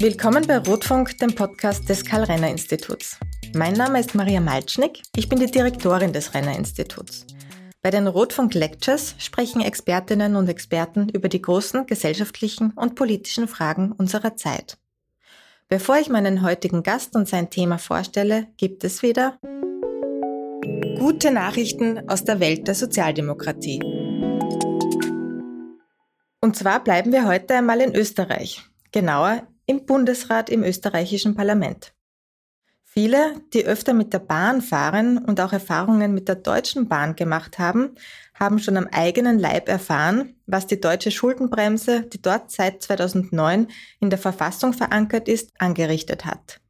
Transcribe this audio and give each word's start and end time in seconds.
Willkommen 0.00 0.46
bei 0.46 0.56
Rotfunk, 0.56 1.18
dem 1.18 1.34
Podcast 1.34 1.86
des 1.90 2.06
Karl-Renner-Instituts. 2.06 3.18
Mein 3.54 3.74
Name 3.74 4.00
ist 4.00 4.14
Maria 4.14 4.40
Malcznik, 4.40 5.02
ich 5.14 5.28
bin 5.28 5.38
die 5.38 5.50
Direktorin 5.50 6.14
des 6.14 6.32
Renner-Instituts. 6.32 7.26
Bei 7.82 7.90
den 7.90 8.06
Rotfunk 8.06 8.54
Lectures 8.54 9.14
sprechen 9.18 9.60
Expertinnen 9.60 10.36
und 10.36 10.48
Experten 10.48 11.10
über 11.10 11.28
die 11.28 11.42
großen 11.42 11.84
gesellschaftlichen 11.84 12.70
und 12.76 12.94
politischen 12.94 13.46
Fragen 13.46 13.92
unserer 13.92 14.36
Zeit. 14.36 14.78
Bevor 15.68 15.98
ich 15.98 16.08
meinen 16.08 16.40
heutigen 16.40 16.82
Gast 16.82 17.14
und 17.14 17.28
sein 17.28 17.50
Thema 17.50 17.76
vorstelle, 17.76 18.46
gibt 18.56 18.84
es 18.84 19.02
wieder 19.02 19.38
gute 20.98 21.30
Nachrichten 21.30 22.08
aus 22.08 22.24
der 22.24 22.40
Welt 22.40 22.66
der 22.68 22.74
Sozialdemokratie. 22.74 23.80
Und 26.40 26.56
zwar 26.56 26.82
bleiben 26.82 27.12
wir 27.12 27.26
heute 27.26 27.54
einmal 27.54 27.82
in 27.82 27.94
Österreich, 27.94 28.62
genauer 28.92 29.46
im 29.70 29.86
Bundesrat 29.86 30.50
im 30.50 30.64
österreichischen 30.64 31.36
Parlament. 31.36 31.94
Viele, 32.82 33.40
die 33.54 33.64
öfter 33.64 33.94
mit 33.94 34.12
der 34.12 34.18
Bahn 34.18 34.62
fahren 34.62 35.18
und 35.18 35.40
auch 35.40 35.52
Erfahrungen 35.52 36.12
mit 36.12 36.26
der 36.26 36.34
Deutschen 36.34 36.88
Bahn 36.88 37.14
gemacht 37.14 37.60
haben, 37.60 37.94
haben 38.34 38.58
schon 38.58 38.76
am 38.76 38.88
eigenen 38.90 39.38
Leib 39.38 39.68
erfahren, 39.68 40.34
was 40.46 40.66
die 40.66 40.80
deutsche 40.80 41.12
Schuldenbremse, 41.12 42.02
die 42.02 42.20
dort 42.20 42.50
seit 42.50 42.82
2009 42.82 43.68
in 44.00 44.10
der 44.10 44.18
Verfassung 44.18 44.72
verankert 44.72 45.28
ist, 45.28 45.52
angerichtet 45.60 46.24
hat. 46.24 46.60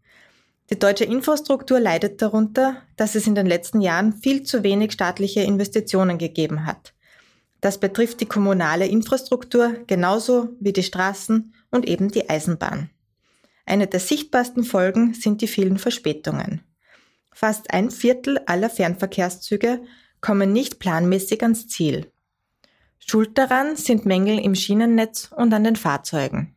Die 0.68 0.78
deutsche 0.78 1.04
Infrastruktur 1.04 1.80
leidet 1.80 2.20
darunter, 2.20 2.82
dass 2.96 3.14
es 3.14 3.26
in 3.26 3.34
den 3.34 3.46
letzten 3.46 3.80
Jahren 3.80 4.12
viel 4.12 4.42
zu 4.42 4.62
wenig 4.62 4.92
staatliche 4.92 5.40
Investitionen 5.40 6.18
gegeben 6.18 6.66
hat. 6.66 6.92
Das 7.62 7.78
betrifft 7.78 8.20
die 8.20 8.26
kommunale 8.26 8.86
Infrastruktur 8.86 9.74
genauso 9.86 10.50
wie 10.60 10.74
die 10.74 10.82
Straßen 10.82 11.54
und 11.70 11.86
eben 11.88 12.10
die 12.10 12.28
Eisenbahn. 12.28 12.90
Eine 13.66 13.86
der 13.86 14.00
sichtbarsten 14.00 14.64
Folgen 14.64 15.14
sind 15.14 15.40
die 15.42 15.46
vielen 15.46 15.78
Verspätungen. 15.78 16.62
Fast 17.32 17.72
ein 17.72 17.90
Viertel 17.90 18.40
aller 18.46 18.70
Fernverkehrszüge 18.70 19.80
kommen 20.20 20.52
nicht 20.52 20.78
planmäßig 20.78 21.42
ans 21.42 21.68
Ziel. 21.68 22.10
Schuld 22.98 23.38
daran 23.38 23.76
sind 23.76 24.04
Mängel 24.04 24.38
im 24.38 24.54
Schienennetz 24.54 25.30
und 25.34 25.52
an 25.54 25.64
den 25.64 25.76
Fahrzeugen. 25.76 26.54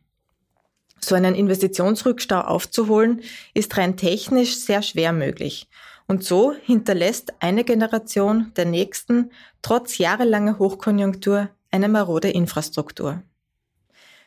So 1.00 1.14
einen 1.14 1.34
Investitionsrückstau 1.34 2.40
aufzuholen, 2.40 3.22
ist 3.52 3.76
rein 3.76 3.96
technisch 3.96 4.56
sehr 4.56 4.82
schwer 4.82 5.12
möglich. 5.12 5.68
Und 6.06 6.22
so 6.22 6.52
hinterlässt 6.52 7.32
eine 7.40 7.64
Generation 7.64 8.52
der 8.56 8.66
nächsten 8.66 9.30
trotz 9.62 9.98
jahrelanger 9.98 10.58
Hochkonjunktur 10.58 11.50
eine 11.70 11.88
marode 11.88 12.30
Infrastruktur. 12.30 13.22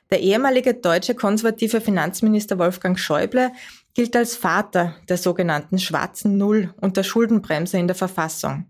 Der 0.09 0.21
ehemalige 0.21 0.73
deutsche 0.73 1.15
konservative 1.15 1.81
Finanzminister 1.81 2.57
Wolfgang 2.57 2.97
Schäuble 2.97 3.51
gilt 3.93 4.15
als 4.15 4.35
Vater 4.35 4.95
der 5.09 5.17
sogenannten 5.17 5.79
schwarzen 5.79 6.37
Null 6.37 6.73
und 6.79 6.97
der 6.97 7.03
Schuldenbremse 7.03 7.77
in 7.77 7.87
der 7.87 7.95
Verfassung. 7.95 8.65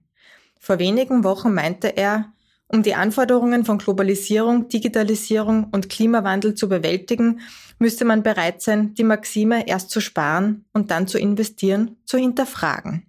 Vor 0.59 0.79
wenigen 0.79 1.23
Wochen 1.23 1.53
meinte 1.53 1.95
er, 1.95 2.33
um 2.67 2.83
die 2.83 2.95
Anforderungen 2.95 3.63
von 3.63 3.77
Globalisierung, 3.77 4.67
Digitalisierung 4.67 5.67
und 5.71 5.89
Klimawandel 5.89 6.55
zu 6.55 6.67
bewältigen, 6.67 7.39
müsste 7.79 8.03
man 8.03 8.23
bereit 8.23 8.61
sein, 8.61 8.93
die 8.95 9.03
Maxime 9.03 9.67
erst 9.67 9.91
zu 9.91 10.01
sparen 10.01 10.65
und 10.73 10.91
dann 10.91 11.07
zu 11.07 11.17
investieren, 11.17 11.97
zu 12.05 12.17
hinterfragen. 12.17 13.05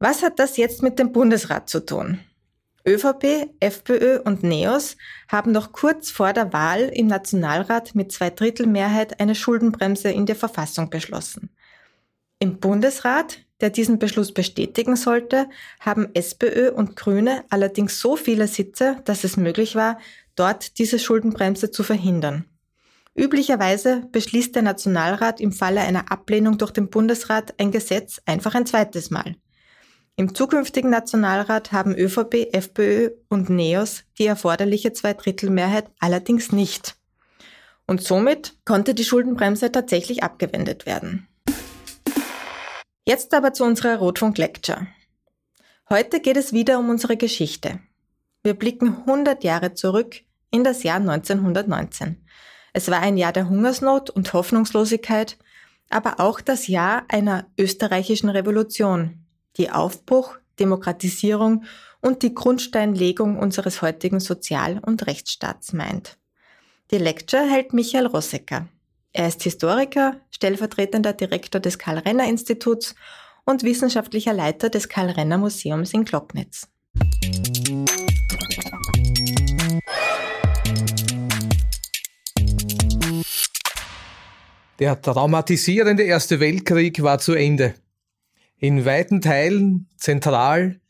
Was 0.00 0.22
hat 0.22 0.38
das 0.38 0.56
jetzt 0.56 0.82
mit 0.82 0.98
dem 0.98 1.12
Bundesrat 1.12 1.68
zu 1.68 1.84
tun? 1.84 2.20
ÖVP, 2.88 3.50
FPÖ 3.60 4.18
und 4.24 4.42
NEOS 4.42 4.96
haben 5.28 5.52
noch 5.52 5.72
kurz 5.72 6.10
vor 6.10 6.32
der 6.32 6.54
Wahl 6.54 6.90
im 6.94 7.06
Nationalrat 7.06 7.94
mit 7.94 8.12
Zweidrittelmehrheit 8.12 9.20
eine 9.20 9.34
Schuldenbremse 9.34 10.08
in 10.08 10.24
der 10.24 10.36
Verfassung 10.36 10.88
beschlossen. 10.88 11.50
Im 12.38 12.60
Bundesrat, 12.60 13.40
der 13.60 13.68
diesen 13.68 13.98
Beschluss 13.98 14.32
bestätigen 14.32 14.96
sollte, 14.96 15.50
haben 15.80 16.08
SPÖ 16.14 16.70
und 16.70 16.96
Grüne 16.96 17.44
allerdings 17.50 18.00
so 18.00 18.16
viele 18.16 18.48
Sitze, 18.48 18.96
dass 19.04 19.22
es 19.22 19.36
möglich 19.36 19.74
war, 19.74 19.98
dort 20.34 20.78
diese 20.78 20.98
Schuldenbremse 20.98 21.70
zu 21.70 21.82
verhindern. 21.82 22.46
Üblicherweise 23.14 24.08
beschließt 24.12 24.54
der 24.54 24.62
Nationalrat 24.62 25.42
im 25.42 25.52
Falle 25.52 25.82
einer 25.82 26.10
Ablehnung 26.10 26.56
durch 26.56 26.70
den 26.70 26.88
Bundesrat 26.88 27.52
ein 27.60 27.70
Gesetz 27.70 28.22
einfach 28.24 28.54
ein 28.54 28.64
zweites 28.64 29.10
Mal. 29.10 29.36
Im 30.18 30.34
zukünftigen 30.34 30.90
Nationalrat 30.90 31.70
haben 31.70 31.94
ÖVP, 31.94 32.52
FPÖ 32.52 33.10
und 33.28 33.50
NEOS 33.50 34.02
die 34.18 34.26
erforderliche 34.26 34.92
Zweidrittelmehrheit 34.92 35.92
allerdings 36.00 36.50
nicht. 36.50 36.96
Und 37.86 38.02
somit 38.02 38.56
konnte 38.64 38.94
die 38.94 39.04
Schuldenbremse 39.04 39.70
tatsächlich 39.70 40.24
abgewendet 40.24 40.86
werden. 40.86 41.28
Jetzt 43.06 43.32
aber 43.32 43.52
zu 43.52 43.62
unserer 43.62 43.98
Rotfunk-Lecture. 43.98 44.88
Heute 45.88 46.18
geht 46.18 46.36
es 46.36 46.52
wieder 46.52 46.80
um 46.80 46.90
unsere 46.90 47.16
Geschichte. 47.16 47.78
Wir 48.42 48.54
blicken 48.54 48.96
100 49.06 49.44
Jahre 49.44 49.74
zurück 49.74 50.16
in 50.50 50.64
das 50.64 50.82
Jahr 50.82 50.96
1919. 50.96 52.26
Es 52.72 52.90
war 52.90 52.98
ein 52.98 53.18
Jahr 53.18 53.32
der 53.32 53.48
Hungersnot 53.48 54.10
und 54.10 54.32
Hoffnungslosigkeit, 54.32 55.38
aber 55.90 56.18
auch 56.18 56.40
das 56.40 56.66
Jahr 56.66 57.04
einer 57.06 57.46
österreichischen 57.56 58.30
Revolution, 58.30 59.17
die 59.58 59.70
Aufbruch, 59.70 60.36
Demokratisierung 60.60 61.64
und 62.00 62.22
die 62.22 62.34
Grundsteinlegung 62.34 63.38
unseres 63.38 63.82
heutigen 63.82 64.20
Sozial- 64.20 64.80
und 64.84 65.06
Rechtsstaats 65.06 65.72
meint. 65.72 66.16
Die 66.90 66.98
Lecture 66.98 67.42
hält 67.42 67.72
Michael 67.72 68.06
Rossecker. 68.06 68.68
Er 69.12 69.28
ist 69.28 69.42
Historiker, 69.42 70.20
stellvertretender 70.30 71.12
Direktor 71.12 71.60
des 71.60 71.78
Karl-Renner-Instituts 71.78 72.94
und 73.44 73.62
wissenschaftlicher 73.62 74.32
Leiter 74.32 74.70
des 74.70 74.88
Karl-Renner-Museums 74.88 75.92
in 75.92 76.04
Glocknitz. 76.04 76.68
Der 84.78 85.02
traumatisierende 85.02 86.04
Erste 86.04 86.38
Weltkrieg 86.38 87.02
war 87.02 87.18
zu 87.18 87.34
Ende. 87.34 87.74
In 88.60 88.84
weiten 88.84 89.20
Teilen 89.20 89.88
Zentral-, 89.96 90.80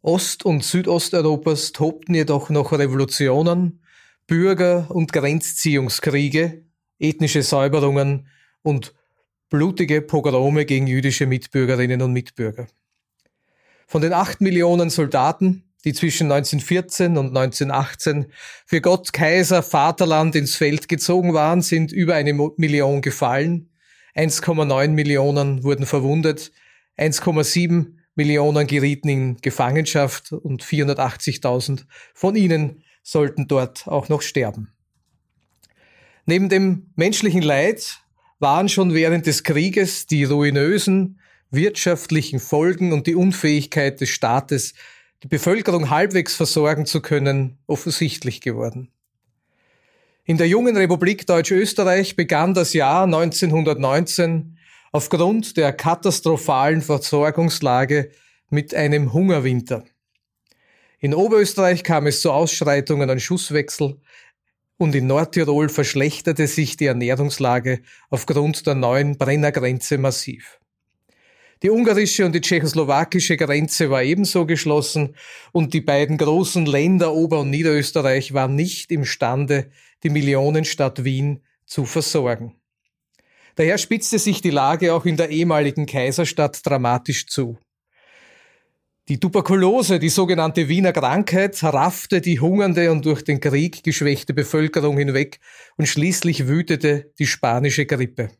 Ost- 0.00 0.44
und 0.44 0.62
Südosteuropas 0.62 1.72
tobten 1.72 2.14
jedoch 2.14 2.50
noch 2.50 2.72
Revolutionen, 2.72 3.82
Bürger- 4.28 4.88
und 4.90 5.12
Grenzziehungskriege, 5.12 6.62
ethnische 7.00 7.42
Säuberungen 7.42 8.28
und 8.62 8.94
blutige 9.50 10.02
Pogrome 10.02 10.64
gegen 10.66 10.86
jüdische 10.86 11.26
Mitbürgerinnen 11.26 12.00
und 12.00 12.12
Mitbürger. 12.12 12.68
Von 13.88 14.02
den 14.02 14.12
acht 14.12 14.40
Millionen 14.40 14.90
Soldaten, 14.90 15.64
die 15.84 15.94
zwischen 15.94 16.30
1914 16.30 17.16
und 17.16 17.36
1918 17.36 18.26
für 18.66 18.80
Gott, 18.80 19.12
Kaiser, 19.12 19.64
Vaterland 19.64 20.36
ins 20.36 20.54
Feld 20.54 20.88
gezogen 20.88 21.34
waren, 21.34 21.62
sind 21.62 21.90
über 21.90 22.14
eine 22.14 22.34
Million 22.34 23.02
gefallen, 23.02 23.70
1,9 24.14 24.88
Millionen 24.88 25.64
wurden 25.64 25.86
verwundet, 25.86 26.52
1,7 26.98 27.94
Millionen 28.14 28.66
gerieten 28.66 29.08
in 29.08 29.36
Gefangenschaft 29.38 30.32
und 30.32 30.64
480.000 30.64 31.84
von 32.14 32.34
ihnen 32.34 32.82
sollten 33.02 33.46
dort 33.46 33.86
auch 33.86 34.08
noch 34.08 34.22
sterben. 34.22 34.72
Neben 36.24 36.48
dem 36.48 36.90
menschlichen 36.96 37.42
Leid 37.42 38.00
waren 38.38 38.68
schon 38.68 38.94
während 38.94 39.26
des 39.26 39.44
Krieges 39.44 40.06
die 40.06 40.24
ruinösen 40.24 41.20
wirtschaftlichen 41.50 42.40
Folgen 42.40 42.92
und 42.92 43.06
die 43.06 43.14
Unfähigkeit 43.14 44.00
des 44.00 44.08
Staates, 44.08 44.74
die 45.22 45.28
Bevölkerung 45.28 45.90
halbwegs 45.90 46.34
versorgen 46.34 46.86
zu 46.86 47.00
können, 47.00 47.58
offensichtlich 47.66 48.40
geworden. 48.40 48.90
In 50.24 50.38
der 50.38 50.48
jungen 50.48 50.76
Republik 50.76 51.26
Deutsch-Österreich 51.26 52.16
begann 52.16 52.52
das 52.52 52.72
Jahr 52.72 53.04
1919 53.04 54.55
aufgrund 54.96 55.58
der 55.58 55.74
katastrophalen 55.74 56.80
Versorgungslage 56.80 58.12
mit 58.48 58.74
einem 58.74 59.12
Hungerwinter. 59.12 59.84
In 61.00 61.12
Oberösterreich 61.12 61.84
kam 61.84 62.06
es 62.06 62.22
zu 62.22 62.32
Ausschreitungen 62.32 63.10
an 63.10 63.20
Schusswechsel 63.20 64.00
und 64.78 64.94
in 64.94 65.06
Nordtirol 65.06 65.68
verschlechterte 65.68 66.46
sich 66.46 66.78
die 66.78 66.86
Ernährungslage 66.86 67.82
aufgrund 68.08 68.66
der 68.66 68.74
neuen 68.74 69.18
Brennergrenze 69.18 69.98
massiv. 69.98 70.60
Die 71.62 71.68
ungarische 71.68 72.24
und 72.24 72.34
die 72.34 72.40
tschechoslowakische 72.40 73.36
Grenze 73.36 73.90
war 73.90 74.02
ebenso 74.02 74.46
geschlossen 74.46 75.14
und 75.52 75.74
die 75.74 75.82
beiden 75.82 76.16
großen 76.16 76.64
Länder 76.64 77.12
Ober- 77.12 77.40
und 77.40 77.50
Niederösterreich 77.50 78.32
waren 78.32 78.54
nicht 78.54 78.90
imstande, 78.90 79.68
die 80.02 80.08
Millionenstadt 80.08 81.04
Wien 81.04 81.42
zu 81.66 81.84
versorgen. 81.84 82.56
Daher 83.56 83.78
spitzte 83.78 84.18
sich 84.18 84.42
die 84.42 84.50
Lage 84.50 84.94
auch 84.94 85.06
in 85.06 85.16
der 85.16 85.30
ehemaligen 85.30 85.86
Kaiserstadt 85.86 86.64
dramatisch 86.64 87.26
zu. 87.26 87.58
Die 89.08 89.18
Tuberkulose, 89.20 89.98
die 89.98 90.08
sogenannte 90.08 90.68
Wiener 90.68 90.92
Krankheit, 90.92 91.62
raffte 91.62 92.20
die 92.20 92.40
hungernde 92.40 92.90
und 92.90 93.04
durch 93.06 93.22
den 93.22 93.40
Krieg 93.40 93.82
geschwächte 93.82 94.34
Bevölkerung 94.34 94.98
hinweg 94.98 95.38
und 95.76 95.86
schließlich 95.86 96.48
wütete 96.48 97.12
die 97.18 97.26
spanische 97.26 97.86
Grippe. 97.86 98.30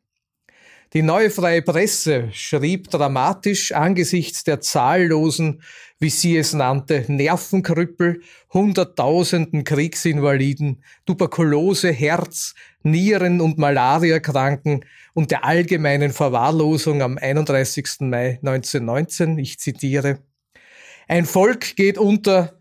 Die 0.93 1.03
neue 1.03 1.31
freie 1.31 1.63
Presse 1.63 2.29
schrieb 2.33 2.91
dramatisch 2.91 3.73
angesichts 3.73 4.45
der 4.45 4.61
zahllosen, 4.61 5.63
wie 5.99 6.11
sie 6.11 6.37
es 6.37 6.53
nannte, 6.53 7.05
Nervenkrüppel, 7.09 8.23
hunderttausenden 8.53 9.65
Kriegsinvaliden, 9.65 10.85
Tuberkulose, 11.05 11.91
Herz, 11.91 12.55
Nieren- 12.85 13.41
und 13.41 13.59
Malariakranken 13.59 14.85
und 15.15 15.33
der 15.33 15.45
allgemeinen 15.45 16.13
Verwahrlosung 16.13 17.03
am 17.03 17.19
31. 17.19 18.01
Mai 18.01 18.39
1919, 18.43 19.39
ich 19.39 19.59
zitiere, 19.59 20.21
ein 21.09 21.25
Volk 21.25 21.77
geht 21.77 21.99
unter 21.99 22.59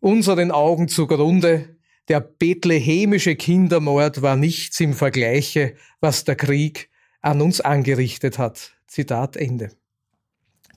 unseren 0.00 0.52
Augen 0.52 0.88
zugrunde. 0.88 1.76
Der 2.08 2.20
bethlehemische 2.20 3.36
Kindermord 3.36 4.22
war 4.22 4.36
nichts 4.36 4.78
im 4.80 4.94
Vergleiche, 4.94 5.74
was 6.00 6.24
der 6.24 6.36
Krieg 6.36 6.87
an 7.20 7.40
uns 7.40 7.60
angerichtet 7.60 8.38
hat. 8.38 8.72
Zitat 8.86 9.36
Ende. 9.36 9.70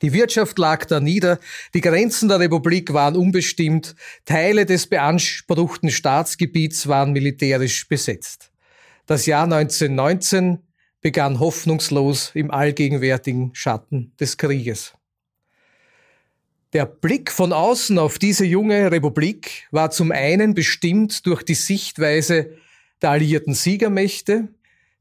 Die 0.02 0.14
Wirtschaft 0.14 0.58
lag 0.58 0.86
da 0.86 1.00
nieder, 1.00 1.40
die 1.76 1.82
Grenzen 1.82 2.28
der 2.28 2.40
Republik 2.40 2.92
waren 2.94 3.16
unbestimmt, 3.16 3.96
Teile 4.26 4.66
des 4.66 4.88
beanspruchten 4.88 5.92
Staatsgebiets 5.92 6.88
waren 6.88 7.14
militärisch 7.14 7.88
besetzt. 7.88 8.52
Das 9.06 9.28
Jahr 9.28 9.44
1919 9.44 10.60
begann 11.02 11.40
hoffnungslos 11.40 12.32
im 12.34 12.50
allgegenwärtigen 12.50 13.54
Schatten 13.54 14.14
des 14.20 14.38
Krieges. 14.38 14.94
Der 16.74 16.86
Blick 16.86 17.32
von 17.32 17.52
außen 17.52 18.00
auf 18.00 18.18
diese 18.18 18.46
junge 18.46 18.92
Republik 18.92 19.68
war 19.72 19.92
zum 19.92 20.12
einen 20.12 20.54
bestimmt 20.54 21.26
durch 21.26 21.44
die 21.44 21.56
Sichtweise 21.56 22.56
der 23.02 23.12
alliierten 23.12 23.54
Siegermächte, 23.54 24.48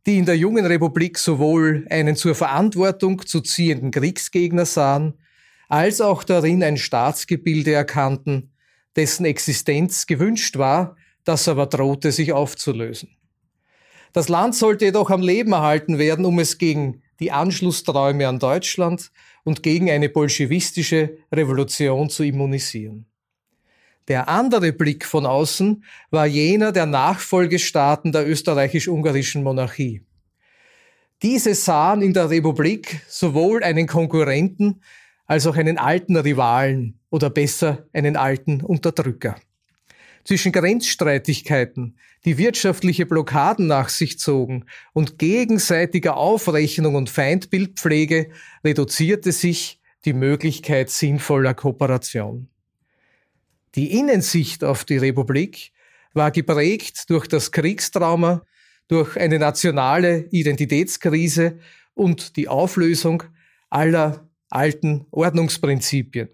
die 0.06 0.18
in 0.18 0.24
der 0.24 0.36
jungen 0.36 0.66
Republik 0.66 1.18
sowohl 1.18 1.86
einen 1.90 2.16
zur 2.16 2.34
Verantwortung 2.34 3.26
zu 3.26 3.40
ziehenden 3.40 3.90
Kriegsgegner 3.90 4.64
sahen, 4.64 5.14
als 5.68 6.00
auch 6.00 6.24
darin 6.24 6.62
ein 6.62 6.76
Staatsgebilde 6.76 7.72
erkannten, 7.72 8.52
dessen 8.96 9.24
Existenz 9.24 10.06
gewünscht 10.06 10.58
war, 10.58 10.96
das 11.24 11.48
aber 11.48 11.66
drohte 11.66 12.12
sich 12.12 12.32
aufzulösen. 12.32 13.16
Das 14.12 14.28
Land 14.28 14.56
sollte 14.56 14.86
jedoch 14.86 15.10
am 15.10 15.22
Leben 15.22 15.52
erhalten 15.52 15.98
werden, 15.98 16.24
um 16.24 16.38
es 16.40 16.58
gegen 16.58 17.02
die 17.20 17.30
Anschlussträume 17.30 18.26
an 18.26 18.38
Deutschland 18.38 19.12
und 19.44 19.62
gegen 19.62 19.90
eine 19.90 20.08
bolschewistische 20.08 21.18
Revolution 21.30 22.10
zu 22.10 22.24
immunisieren. 22.24 23.09
Der 24.08 24.28
andere 24.28 24.72
Blick 24.72 25.04
von 25.04 25.26
außen 25.26 25.84
war 26.10 26.26
jener 26.26 26.72
der 26.72 26.86
Nachfolgestaaten 26.86 28.12
der 28.12 28.28
österreichisch-ungarischen 28.28 29.42
Monarchie. 29.42 30.02
Diese 31.22 31.54
sahen 31.54 32.02
in 32.02 32.14
der 32.14 32.30
Republik 32.30 33.02
sowohl 33.08 33.62
einen 33.62 33.86
Konkurrenten 33.86 34.82
als 35.26 35.46
auch 35.46 35.56
einen 35.56 35.78
alten 35.78 36.16
Rivalen 36.16 36.98
oder 37.10 37.30
besser 37.30 37.86
einen 37.92 38.16
alten 38.16 38.62
Unterdrücker 38.62 39.36
zwischen 40.24 40.52
Grenzstreitigkeiten, 40.52 41.96
die 42.24 42.38
wirtschaftliche 42.38 43.06
Blockaden 43.06 43.66
nach 43.66 43.88
sich 43.88 44.18
zogen 44.18 44.66
und 44.92 45.18
gegenseitiger 45.18 46.16
Aufrechnung 46.16 46.94
und 46.94 47.10
Feindbildpflege 47.10 48.30
reduzierte 48.64 49.32
sich 49.32 49.80
die 50.04 50.12
Möglichkeit 50.12 50.90
sinnvoller 50.90 51.54
Kooperation. 51.54 52.48
Die 53.76 53.98
Innensicht 53.98 54.64
auf 54.64 54.84
die 54.84 54.96
Republik 54.96 55.72
war 56.12 56.30
geprägt 56.30 57.08
durch 57.08 57.28
das 57.28 57.52
Kriegstrauma, 57.52 58.42
durch 58.88 59.16
eine 59.16 59.38
nationale 59.38 60.26
Identitätskrise 60.30 61.58
und 61.94 62.36
die 62.36 62.48
Auflösung 62.48 63.22
aller 63.68 64.28
alten 64.48 65.06
Ordnungsprinzipien. 65.12 66.28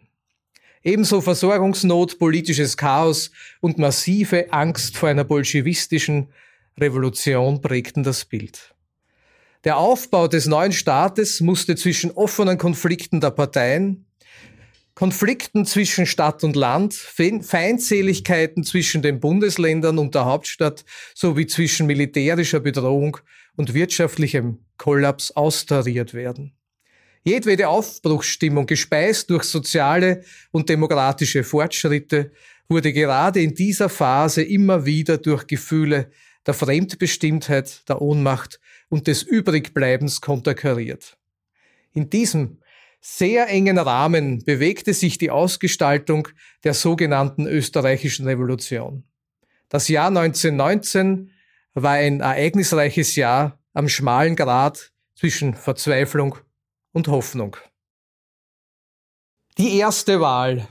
Ebenso 0.82 1.20
Versorgungsnot, 1.20 2.18
politisches 2.18 2.76
Chaos 2.76 3.30
und 3.60 3.76
massive 3.76 4.52
Angst 4.52 4.96
vor 4.96 5.08
einer 5.08 5.24
bolschewistischen 5.24 6.28
Revolution 6.78 7.60
prägten 7.60 8.02
das 8.04 8.24
Bild. 8.24 8.74
Der 9.64 9.78
Aufbau 9.78 10.28
des 10.28 10.46
neuen 10.46 10.72
Staates 10.72 11.40
musste 11.40 11.74
zwischen 11.74 12.12
offenen 12.12 12.56
Konflikten 12.56 13.20
der 13.20 13.32
Parteien, 13.32 14.05
Konflikten 14.96 15.66
zwischen 15.66 16.06
Stadt 16.06 16.42
und 16.42 16.56
Land, 16.56 16.94
Feindseligkeiten 16.94 18.64
zwischen 18.64 19.02
den 19.02 19.20
Bundesländern 19.20 19.98
und 19.98 20.14
der 20.14 20.24
Hauptstadt 20.24 20.86
sowie 21.14 21.46
zwischen 21.46 21.86
militärischer 21.86 22.60
Bedrohung 22.60 23.18
und 23.56 23.74
wirtschaftlichem 23.74 24.58
Kollaps 24.78 25.32
austariert 25.32 26.14
werden. 26.14 26.56
Jedwede 27.24 27.68
Aufbruchsstimmung, 27.68 28.64
gespeist 28.64 29.28
durch 29.28 29.44
soziale 29.44 30.24
und 30.50 30.70
demokratische 30.70 31.44
Fortschritte, 31.44 32.32
wurde 32.66 32.94
gerade 32.94 33.42
in 33.42 33.54
dieser 33.54 33.90
Phase 33.90 34.42
immer 34.42 34.86
wieder 34.86 35.18
durch 35.18 35.46
Gefühle 35.46 36.10
der 36.46 36.54
Fremdbestimmtheit, 36.54 37.86
der 37.86 38.00
Ohnmacht 38.00 38.60
und 38.88 39.08
des 39.08 39.24
Übrigbleibens 39.24 40.22
konterkariert. 40.22 41.18
In 41.92 42.08
diesem 42.08 42.60
sehr 43.08 43.48
engen 43.48 43.78
Rahmen 43.78 44.44
bewegte 44.44 44.92
sich 44.92 45.16
die 45.16 45.30
Ausgestaltung 45.30 46.26
der 46.64 46.74
sogenannten 46.74 47.46
österreichischen 47.46 48.26
Revolution. 48.26 49.04
Das 49.68 49.86
Jahr 49.86 50.08
1919 50.08 51.30
war 51.74 51.92
ein 51.92 52.18
ereignisreiches 52.20 53.14
Jahr 53.14 53.60
am 53.74 53.88
schmalen 53.88 54.34
Grat 54.34 54.92
zwischen 55.14 55.54
Verzweiflung 55.54 56.36
und 56.92 57.06
Hoffnung. 57.06 57.56
Die 59.56 59.78
erste 59.78 60.20
Wahl. 60.20 60.66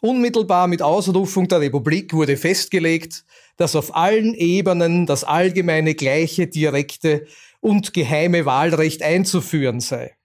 Unmittelbar 0.00 0.68
mit 0.68 0.80
Ausrufung 0.80 1.48
der 1.48 1.60
Republik 1.60 2.14
wurde 2.14 2.36
festgelegt, 2.36 3.24
dass 3.56 3.74
auf 3.74 3.96
allen 3.96 4.32
Ebenen 4.34 5.06
das 5.06 5.24
allgemeine 5.24 5.96
gleiche, 5.96 6.46
direkte 6.46 7.26
und 7.58 7.92
geheime 7.92 8.46
Wahlrecht 8.46 9.02
einzuführen 9.02 9.80
sei. 9.80 10.16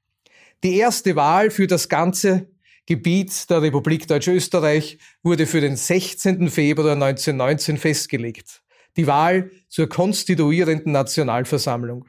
Die 0.66 0.78
erste 0.78 1.16
Wahl 1.16 1.52
für 1.52 1.68
das 1.68 1.90
ganze 1.90 2.48
Gebiet 2.88 3.52
der 3.52 3.62
Republik 3.62 4.08
Deutsch-Österreich 4.08 4.98
wurde 5.22 5.46
für 5.46 5.62
den 5.62 5.76
16. 5.76 6.50
Februar 6.50 6.94
1919 6.94 7.78
festgelegt. 7.78 8.64
Die 8.98 9.06
Wahl 9.06 9.52
zur 9.69 9.88
konstituierenden 9.88 10.92
Nationalversammlung. 10.92 12.07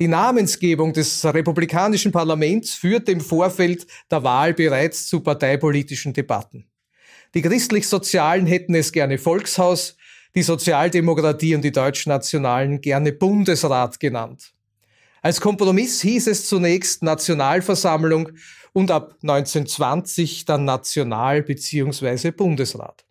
Die 0.00 0.08
Namensgebung 0.08 0.92
des 0.92 1.24
republikanischen 1.24 2.10
Parlaments 2.10 2.74
führte 2.74 3.12
im 3.12 3.20
Vorfeld 3.20 3.86
der 4.10 4.24
Wahl 4.24 4.54
bereits 4.54 5.06
zu 5.06 5.20
parteipolitischen 5.20 6.12
Debatten. 6.12 6.66
Die 7.32 7.42
Christlich-Sozialen 7.42 8.48
hätten 8.48 8.74
es 8.74 8.90
gerne 8.90 9.18
Volkshaus, 9.18 9.96
die 10.34 10.42
Sozialdemokratie 10.42 11.54
und 11.54 11.62
die 11.62 11.70
Deutschnationalen 11.70 12.80
gerne 12.80 13.12
Bundesrat 13.12 14.00
genannt. 14.00 14.52
Als 15.24 15.40
Kompromiss 15.40 16.02
hieß 16.02 16.26
es 16.26 16.48
zunächst 16.48 17.04
Nationalversammlung 17.04 18.30
und 18.72 18.90
ab 18.90 19.14
1920 19.22 20.46
dann 20.46 20.64
National- 20.64 21.42
bzw. 21.42 22.32
Bundesrat. 22.32 23.04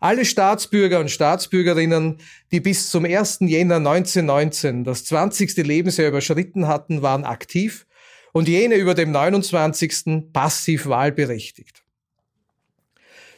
Alle 0.00 0.24
Staatsbürger 0.24 1.00
und 1.00 1.10
Staatsbürgerinnen, 1.10 2.18
die 2.52 2.60
bis 2.60 2.90
zum 2.90 3.04
1. 3.04 3.40
Jänner 3.40 3.76
1919 3.76 4.84
das 4.84 5.04
20. 5.04 5.56
Lebensjahr 5.58 6.08
überschritten 6.08 6.68
hatten, 6.68 7.02
waren 7.02 7.24
aktiv 7.24 7.86
und 8.32 8.48
jene 8.48 8.76
über 8.76 8.94
dem 8.94 9.12
29. 9.12 10.32
passiv 10.32 10.86
wahlberechtigt. 10.86 11.83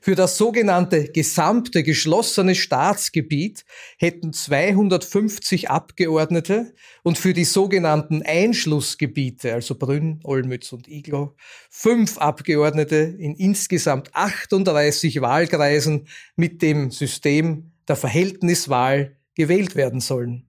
Für 0.07 0.15
das 0.15 0.39
sogenannte 0.39 1.09
gesamte 1.09 1.83
geschlossene 1.83 2.55
Staatsgebiet 2.55 3.65
hätten 3.99 4.33
250 4.33 5.69
Abgeordnete 5.69 6.75
und 7.03 7.19
für 7.19 7.33
die 7.33 7.45
sogenannten 7.45 8.23
Einschlussgebiete, 8.23 9.53
also 9.53 9.75
Brünn, 9.75 10.21
Olmütz 10.23 10.71
und 10.71 10.87
Iglo, 10.87 11.35
fünf 11.71 12.19
Abgeordnete 12.19 13.17
in 13.19 13.35
insgesamt 13.35 14.15
38 14.15 15.23
Wahlkreisen 15.23 16.07
mit 16.37 16.63
dem 16.63 16.93
System 16.93 17.73
der 17.89 17.97
Verhältniswahl 17.97 19.17
gewählt 19.35 19.75
werden 19.75 20.01
sollen. 20.01 20.47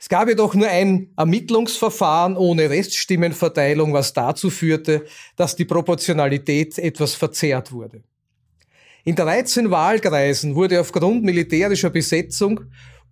Es 0.00 0.08
gab 0.08 0.26
jedoch 0.28 0.54
nur 0.54 0.66
ein 0.66 1.12
Ermittlungsverfahren 1.16 2.36
ohne 2.36 2.70
Reststimmenverteilung, 2.70 3.92
was 3.92 4.14
dazu 4.14 4.50
führte, 4.50 5.06
dass 5.36 5.54
die 5.54 5.64
Proportionalität 5.64 6.76
etwas 6.80 7.14
verzerrt 7.14 7.70
wurde. 7.70 8.02
In 9.06 9.14
13 9.14 9.70
Wahlkreisen 9.70 10.56
wurde 10.56 10.80
aufgrund 10.80 11.22
militärischer 11.22 11.90
Besetzung 11.90 12.62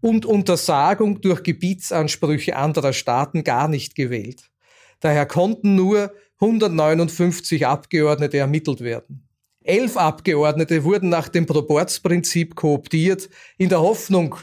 und 0.00 0.26
Untersagung 0.26 1.20
durch 1.20 1.44
Gebietsansprüche 1.44 2.56
anderer 2.56 2.92
Staaten 2.92 3.44
gar 3.44 3.68
nicht 3.68 3.94
gewählt. 3.94 4.50
Daher 4.98 5.24
konnten 5.24 5.76
nur 5.76 6.12
159 6.40 7.64
Abgeordnete 7.68 8.38
ermittelt 8.38 8.80
werden. 8.80 9.28
Elf 9.62 9.96
Abgeordnete 9.96 10.82
wurden 10.82 11.10
nach 11.10 11.28
dem 11.28 11.46
Proportsprinzip 11.46 12.56
kooptiert, 12.56 13.30
in 13.56 13.68
der 13.68 13.80
Hoffnung, 13.80 14.34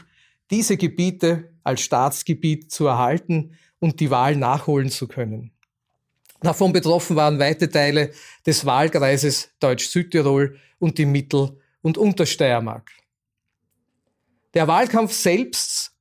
diese 0.50 0.78
Gebiete 0.78 1.52
als 1.64 1.82
Staatsgebiet 1.82 2.72
zu 2.72 2.86
erhalten 2.86 3.58
und 3.78 4.00
die 4.00 4.10
Wahl 4.10 4.36
nachholen 4.36 4.88
zu 4.88 5.06
können. 5.06 5.51
Davon 6.42 6.72
betroffen 6.72 7.14
waren 7.14 7.38
weite 7.38 7.70
Teile 7.70 8.10
des 8.44 8.66
Wahlkreises 8.66 9.50
Deutsch-Südtirol 9.60 10.58
und 10.78 10.98
die 10.98 11.06
Mittel- 11.06 11.60
und 11.82 11.98
Untersteiermark. 11.98 12.90
Der 14.54 14.66
Wahlkampf 14.66 15.12
selbst 15.12 15.92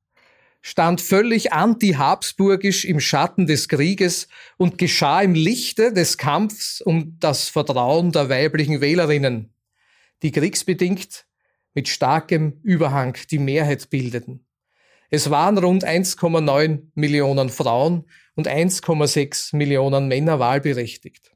stand 0.62 1.00
völlig 1.00 1.53
anti-habsburgisch 1.53 2.86
im 2.86 3.00
Schatten 3.00 3.45
des 3.48 3.67
Krieges 3.67 4.27
und 4.57 4.77
geschah 4.77 5.21
im 5.21 5.33
Lichte 5.33 5.93
des 5.93 6.17
Kampfs 6.17 6.81
um 6.81 7.17
das 7.19 7.48
Vertrauen 7.48 8.12
der 8.12 8.29
weiblichen 8.29 8.81
Wählerinnen, 8.81 9.53
die 10.24 10.31
kriegsbedingt 10.31 11.25
mit 11.74 11.88
starkem 11.88 12.60
Überhang 12.63 13.17
die 13.29 13.39
Mehrheit 13.39 13.89
bildeten. 13.89 14.45
Es 15.13 15.30
waren 15.30 15.58
rund 15.58 15.86
1,9 15.86 16.84
Millionen 16.96 17.50
Frauen 17.50 18.06
und 18.36 18.48
1,6 18.48 19.58
Millionen 19.58 20.08
Männer 20.08 20.39
wahlberechtigt. 20.39 21.34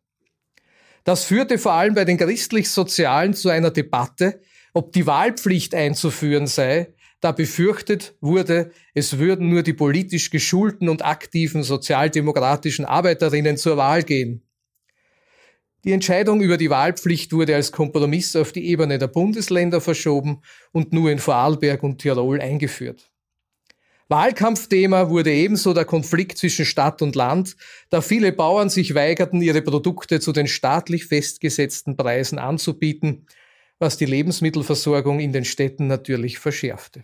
Das 1.04 1.26
führte 1.26 1.58
vor 1.58 1.74
allem 1.74 1.94
bei 1.94 2.06
den 2.06 2.18
christlich-sozialen 2.18 3.34
zu 3.34 3.50
einer 3.50 3.72
Debatte, 3.72 4.40
ob 4.74 4.94
die 4.94 5.06
Wahlpflicht 5.06 5.76
einzuführen 5.76 6.48
sei, 6.48 6.94
da 7.20 7.34
befürchtet 7.34 8.16
wurde, 8.22 8.72
es 8.94 9.18
würden 9.18 9.50
nur 9.50 9.62
die 9.62 9.74
politisch 9.74 10.30
geschulten 10.30 10.88
und 10.88 11.04
aktiven 11.04 11.62
sozialdemokratischen 11.62 12.86
Arbeiterinnen 12.86 13.58
zur 13.58 13.76
Wahl 13.76 14.04
gehen. 14.04 14.48
Die 15.84 15.92
Entscheidung 15.92 16.42
über 16.42 16.58
die 16.58 16.70
Wahlpflicht 16.70 17.34
wurde 17.34 17.56
als 17.56 17.74
Kompromiss 17.74 18.38
auf 18.38 18.54
die 18.54 18.68
Ebene 18.68 19.00
der 19.00 19.08
Bundesländer 19.08 19.82
verschoben 19.82 20.42
und 20.72 20.94
nur 20.94 21.12
in 21.12 21.20
Vorarlberg 21.20 21.84
und 21.84 22.00
Tirol 22.00 22.40
eingeführt. 22.40 23.12
Wahlkampfthema 24.08 25.10
wurde 25.10 25.34
ebenso 25.34 25.74
der 25.74 25.86
Konflikt 25.86 26.38
zwischen 26.38 26.66
Stadt 26.66 27.02
und 27.02 27.16
Land, 27.16 27.56
da 27.90 28.02
viele 28.02 28.32
Bauern 28.32 28.70
sich 28.70 28.94
weigerten, 28.94 29.42
ihre 29.42 29.62
Produkte 29.62 30.20
zu 30.20 30.32
den 30.32 30.48
staatlich 30.48 31.06
festgesetzten 31.06 31.98
Preisen 31.98 32.38
anzubieten 32.38 33.26
was 33.80 33.98
die 33.98 34.06
Lebensmittelversorgung 34.06 35.20
in 35.20 35.34
den 35.34 35.46
Städten 35.46 35.88
natürlich 35.88 36.40
verschärfte. 36.40 37.04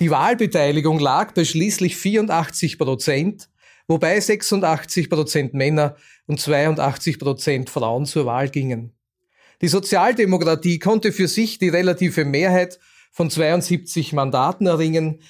Die 0.00 0.10
Wahlbeteiligung 0.10 0.98
lag 0.98 1.32
bei 1.32 1.44
schließlich 1.44 1.96
84 1.96 2.78
Prozent, 2.78 3.48
wobei 3.88 4.20
86 4.20 5.08
Prozent 5.08 5.54
Männer 5.54 5.96
und 6.26 6.40
82 6.40 7.18
Prozent 7.18 7.70
Frauen 7.70 8.04
zur 8.04 8.26
Wahl 8.26 8.50
gingen. 8.50 8.92
Die 9.62 9.68
Sozialdemokratie 9.68 10.78
konnte 10.78 11.12
für 11.12 11.28
sich 11.28 11.58
die 11.58 11.70
relative 11.70 12.26
Mehrheit 12.26 12.78
von 13.16 13.30
72 13.30 14.12
Mandaten 14.12 14.66
erringen, 14.66 15.22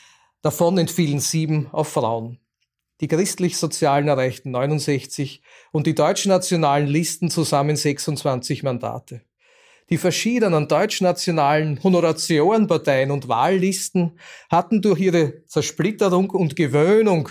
davon 0.42 0.76
entfielen 0.76 1.20
sieben 1.20 1.68
auf 1.70 1.86
Frauen. 1.86 2.40
Die 3.00 3.06
christlich-sozialen 3.06 4.08
erreichten 4.08 4.50
69 4.50 5.40
und 5.70 5.86
die 5.86 5.94
deutschnationalen 5.94 6.88
Listen 6.88 7.30
zusammen 7.30 7.76
26 7.76 8.64
Mandate. 8.64 9.22
Die 9.88 9.98
verschiedenen 9.98 10.66
deutschnationalen 10.66 11.80
Honoratiorenparteien 11.80 13.12
und 13.12 13.28
Wahllisten 13.28 14.18
hatten 14.50 14.82
durch 14.82 14.98
ihre 14.98 15.44
Zersplitterung 15.44 16.30
und 16.30 16.56
Gewöhnung 16.56 17.28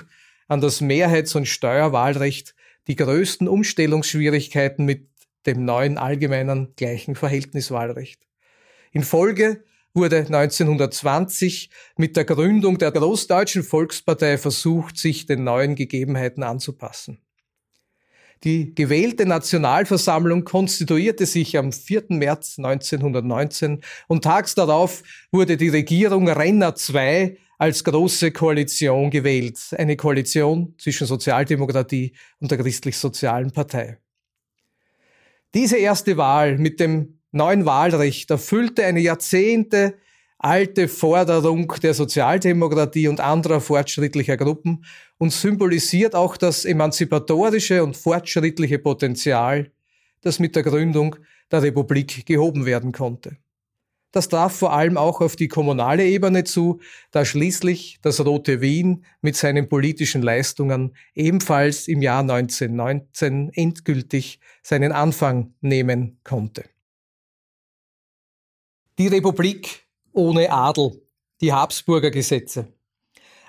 an 0.48 0.62
das 0.62 0.80
Mehrheits- 0.80 1.36
und 1.36 1.50
Steuerwahlrecht 1.50 2.56
die 2.88 2.96
größten 2.96 3.50
Umstellungsschwierigkeiten 3.50 4.86
mit 4.86 5.10
dem 5.48 5.66
neuen 5.66 5.98
allgemeinen 5.98 6.74
gleichen 6.78 7.16
Verhältniswahlrecht. 7.16 8.22
In 8.94 9.04
Folge 9.04 9.66
wurde 9.96 10.18
1920 10.18 11.70
mit 11.98 12.18
der 12.18 12.26
Gründung 12.26 12.78
der 12.78 12.92
Großdeutschen 12.92 13.64
Volkspartei 13.64 14.38
versucht, 14.38 14.98
sich 14.98 15.26
den 15.26 15.44
neuen 15.44 15.76
Gegebenheiten 15.76 16.44
anzupassen. 16.44 17.22
Die 18.44 18.76
gewählte 18.76 19.26
Nationalversammlung 19.26 20.44
konstituierte 20.44 21.26
sich 21.26 21.58
am 21.58 21.72
4. 21.72 22.06
März 22.10 22.60
1919 22.60 23.82
und 24.08 24.24
tags 24.24 24.54
darauf 24.54 25.02
wurde 25.32 25.58
die 25.58 25.70
Regierung 25.70 26.30
Renner 26.30 26.76
II 26.78 27.38
als 27.58 27.84
große 27.84 28.32
Koalition 28.32 29.10
gewählt. 29.10 29.58
Eine 29.78 29.96
Koalition 29.96 30.76
zwischen 30.78 31.08
Sozialdemokratie 31.08 32.14
und 32.40 32.52
der 32.52 32.58
christlich-sozialen 32.58 33.52
Partei. 33.52 33.98
Diese 35.54 35.78
erste 35.78 36.18
Wahl 36.18 36.58
mit 36.58 36.80
dem 36.82 37.15
neuen 37.36 37.66
Wahlrecht 37.66 38.32
erfüllte 38.32 38.86
eine 38.86 39.00
Jahrzehnte 39.00 39.96
alte 40.38 40.88
Forderung 40.88 41.74
der 41.82 41.94
Sozialdemokratie 41.94 43.08
und 43.08 43.20
anderer 43.20 43.62
fortschrittlicher 43.62 44.38
Gruppen 44.38 44.86
und 45.18 45.32
symbolisiert 45.32 46.14
auch 46.14 46.38
das 46.38 46.66
emanzipatorische 46.66 47.84
und 47.84 47.98
fortschrittliche 47.98 48.80
Potenzial, 48.80 49.72
das 50.22 50.40
mit 50.40 50.56
der 50.56 50.64
Gründung 50.64 51.16
der 51.52 51.64
Republik 51.64 52.26
gehoben 52.26 52.66
werden 52.66 52.92
konnte. 52.92 53.38
Das 54.12 54.30
traf 54.30 54.56
vor 54.56 54.72
allem 54.72 54.98
auch 54.98 55.20
auf 55.20 55.36
die 55.36 55.50
kommunale 55.50 56.06
Ebene 56.06 56.46
zu, 56.46 56.80
da 57.12 57.26
schließlich 57.26 58.00
das 58.02 58.24
Rote 58.24 58.62
Wien 58.62 59.04
mit 59.22 59.36
seinen 59.36 59.68
politischen 59.68 60.22
Leistungen 60.22 60.96
ebenfalls 61.16 61.90
im 61.90 62.02
Jahr 62.02 62.22
1919 62.22 63.52
endgültig 63.54 64.40
seinen 64.62 64.94
Anfang 64.94 65.54
nehmen 65.60 66.20
konnte. 66.24 66.64
Die 68.98 69.08
Republik 69.08 69.86
ohne 70.14 70.50
Adel, 70.50 71.02
die 71.42 71.52
Habsburger 71.52 72.12
Gesetze. 72.12 72.70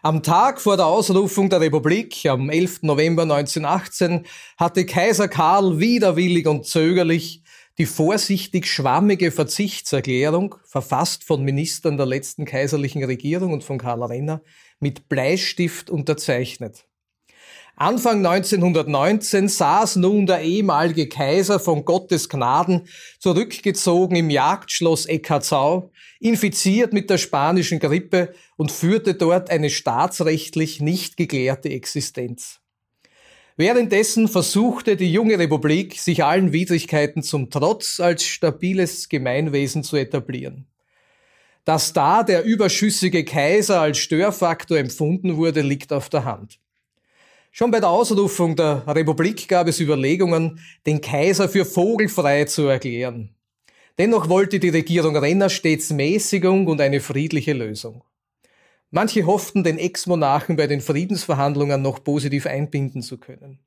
Am 0.03 0.25
Tag 0.25 0.61
vor 0.61 0.77
der 0.77 0.87
Ausrufung 0.87 1.49
der 1.49 1.61
Republik, 1.61 2.27
am 2.27 2.51
11. 2.51 2.83
November 2.83 3.23
1918, 3.23 4.27
hatte 4.57 4.85
Kaiser 4.85 5.29
Karl 5.29 5.79
widerwillig 5.79 6.49
und 6.49 6.67
zögerlich 6.67 7.45
die 7.79 7.87
vorsichtig 7.87 8.67
schwammige 8.67 9.31
Verzichtserklärung, 9.31 10.57
verfasst 10.65 11.23
von 11.23 11.45
Ministern 11.45 11.97
der 11.97 12.07
letzten 12.07 12.45
kaiserlichen 12.45 13.05
Regierung 13.05 13.53
und 13.53 13.63
von 13.63 13.79
Karl 13.79 14.03
Renner, 14.03 14.43
mit 14.81 15.09
Bleistift 15.09 15.91
unterzeichnet. 15.91 16.89
Anfang 17.79 18.25
1919 18.25 19.49
saß 19.49 19.97
nun 19.97 20.25
der 20.25 20.41
ehemalige 20.41 21.11
Kaiser 21.11 21.61
von 21.61 21.85
Gottes 21.85 22.31
Gnaden 22.31 22.89
zurückgezogen 23.19 24.17
im 24.17 24.31
Jagdschloss 24.31 25.05
Eckartsau, 25.05 25.91
infiziert 26.19 26.95
mit 26.95 27.11
der 27.11 27.19
spanischen 27.19 27.79
Grippe 27.79 28.33
und 28.57 28.73
führte 28.73 29.13
dort 29.13 29.51
eine 29.51 29.69
staatsrechtlich 29.69 30.81
nicht 30.81 31.19
geklärte 31.19 31.69
Existenz. 31.69 32.61
Währenddessen 33.59 34.29
versuchte 34.29 34.97
die 34.97 35.13
junge 35.13 35.39
Republik, 35.39 36.01
sich 36.01 36.25
allen 36.25 36.55
Widrigkeiten 36.55 37.23
zum 37.23 37.51
Trotz 37.51 38.01
als 38.01 38.25
stabiles 38.25 39.11
Gemeinwesen 39.11 39.83
zu 39.83 39.97
etablieren. 39.97 40.67
Dass 41.67 41.93
da 41.93 42.23
der 42.23 42.43
überschüssige 42.45 43.23
Kaiser 43.27 43.83
als 43.83 43.99
Störfaktor 43.99 44.79
empfunden 44.79 45.37
wurde, 45.37 45.61
liegt 45.61 45.93
auf 45.93 46.09
der 46.09 46.25
Hand. 46.25 46.59
Schon 47.59 47.71
bei 47.71 47.81
der 47.81 47.89
Ausrufung 47.89 48.55
der 48.55 48.87
Republik 48.87 49.49
gab 49.49 49.67
es 49.67 49.81
Überlegungen, 49.81 50.61
den 50.85 51.01
Kaiser 51.01 51.49
für 51.49 51.65
vogelfrei 51.65 52.45
zu 52.45 52.67
erklären. 52.67 53.35
Dennoch 53.97 54.29
wollte 54.29 54.61
die 54.61 54.69
Regierung 54.69 55.17
Renner 55.17 55.49
stets 55.49 55.89
Mäßigung 55.89 56.67
und 56.67 56.83
eine 56.83 57.01
friedliche 57.01 57.55
Lösung. 57.55 58.05
Manche 58.91 59.25
hofften, 59.25 59.65
den 59.65 59.79
Ex-Monarchen 59.79 60.57
bei 60.57 60.67
den 60.67 60.83
Friedensverhandlungen 60.83 61.81
noch 61.81 62.05
positiv 62.05 62.45
einbinden 62.45 63.01
zu 63.01 63.17
können. 63.17 63.59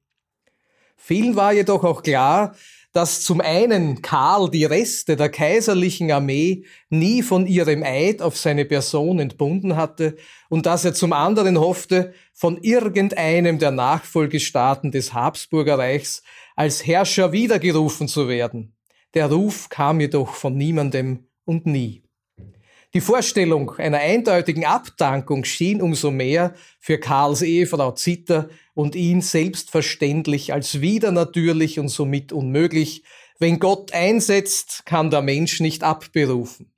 Vielen 0.95 1.35
war 1.35 1.53
jedoch 1.53 1.83
auch 1.83 2.03
klar, 2.03 2.55
dass 2.91 3.21
zum 3.21 3.39
einen 3.39 4.01
Karl 4.01 4.49
die 4.49 4.65
Reste 4.65 5.15
der 5.15 5.29
kaiserlichen 5.29 6.11
Armee 6.11 6.63
nie 6.89 7.21
von 7.21 7.45
ihrem 7.45 7.83
Eid 7.83 8.21
auf 8.21 8.35
seine 8.35 8.65
Person 8.65 9.19
entbunden 9.19 9.75
hatte 9.75 10.17
und 10.49 10.65
dass 10.65 10.85
er 10.85 10.93
zum 10.93 11.13
anderen 11.13 11.59
hoffte, 11.59 12.13
von 12.33 12.57
irgendeinem 12.57 13.59
der 13.59 13.71
Nachfolgestaaten 13.71 14.91
des 14.91 15.13
Habsburger 15.13 15.77
Reichs 15.77 16.23
als 16.55 16.85
Herrscher 16.85 17.31
wiedergerufen 17.31 18.07
zu 18.07 18.27
werden. 18.27 18.75
Der 19.13 19.31
Ruf 19.31 19.69
kam 19.69 19.99
jedoch 19.99 20.33
von 20.33 20.55
niemandem 20.55 21.27
und 21.45 21.65
nie. 21.65 22.08
Die 22.95 23.01
Vorstellung 23.01 23.71
einer 23.77 23.99
eindeutigen 23.99 24.65
Abdankung 24.65 25.43
schien 25.43 25.79
umso 25.79 26.09
mehr 26.09 26.55
für 26.79 26.97
Karls 26.97 27.43
Ehefrau 27.43 27.91
Zitter 27.91 28.49
und 28.73 28.95
ihn 28.95 29.21
selbstverständlich 29.21 30.53
als 30.53 30.81
widernatürlich 30.81 31.79
und 31.79 31.89
somit 31.89 32.31
unmöglich. 32.31 33.03
Wenn 33.37 33.59
Gott 33.59 33.93
einsetzt, 33.93 34.83
kann 34.85 35.11
der 35.11 35.21
Mensch 35.21 35.59
nicht 35.59 35.83
abberufen. 35.83 36.71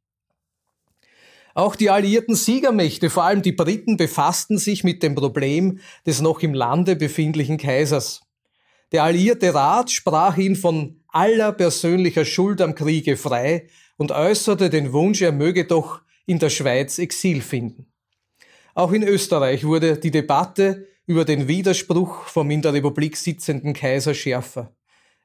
Auch 1.53 1.77
die 1.77 1.89
alliierten 1.89 2.35
Siegermächte, 2.35 3.09
vor 3.09 3.23
allem 3.23 3.41
die 3.41 3.51
Briten, 3.53 3.95
befassten 3.95 4.57
sich 4.57 4.83
mit 4.83 5.03
dem 5.03 5.15
Problem 5.15 5.79
des 6.05 6.19
noch 6.19 6.41
im 6.41 6.53
Lande 6.53 6.97
befindlichen 6.97 7.57
Kaisers. 7.57 8.21
Der 8.91 9.03
alliierte 9.03 9.53
Rat 9.53 9.91
sprach 9.91 10.37
ihn 10.37 10.57
von 10.57 11.01
aller 11.07 11.53
persönlicher 11.53 12.25
Schuld 12.25 12.61
am 12.61 12.75
Kriege 12.75 13.15
frei 13.15 13.67
und 14.01 14.11
äußerte 14.11 14.71
den 14.71 14.93
Wunsch, 14.93 15.21
er 15.21 15.31
möge 15.31 15.65
doch 15.65 16.01
in 16.25 16.39
der 16.39 16.49
Schweiz 16.49 16.97
Exil 16.97 17.39
finden. 17.39 17.85
Auch 18.73 18.93
in 18.93 19.03
Österreich 19.03 19.63
wurde 19.63 19.95
die 19.95 20.09
Debatte 20.09 20.87
über 21.05 21.23
den 21.23 21.47
Widerspruch 21.47 22.23
vom 22.23 22.49
in 22.49 22.63
der 22.63 22.73
Republik 22.73 23.15
sitzenden 23.15 23.73
Kaiser 23.73 24.15
schärfer. 24.15 24.75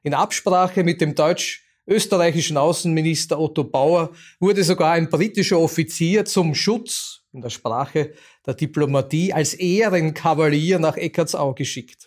In 0.03 0.13
Absprache 0.13 0.83
mit 0.83 1.01
dem 1.01 1.15
deutsch-österreichischen 1.15 2.55
Außenminister 2.55 3.39
Otto 3.39 3.63
Bauer 3.63 4.11
wurde 4.39 4.63
sogar 4.63 4.91
ein 4.91 5.09
britischer 5.09 5.57
Offizier 5.57 6.25
zum 6.25 6.53
Schutz 6.53 7.23
in 7.33 7.41
der 7.41 7.49
Sprache 7.49 8.13
der 8.45 8.53
Diplomatie 8.53 9.33
als 9.33 9.55
Ehrenkavalier 9.55 10.77
nach 10.77 10.97
Eckartsau 10.97 11.55
geschickt. 11.55 12.06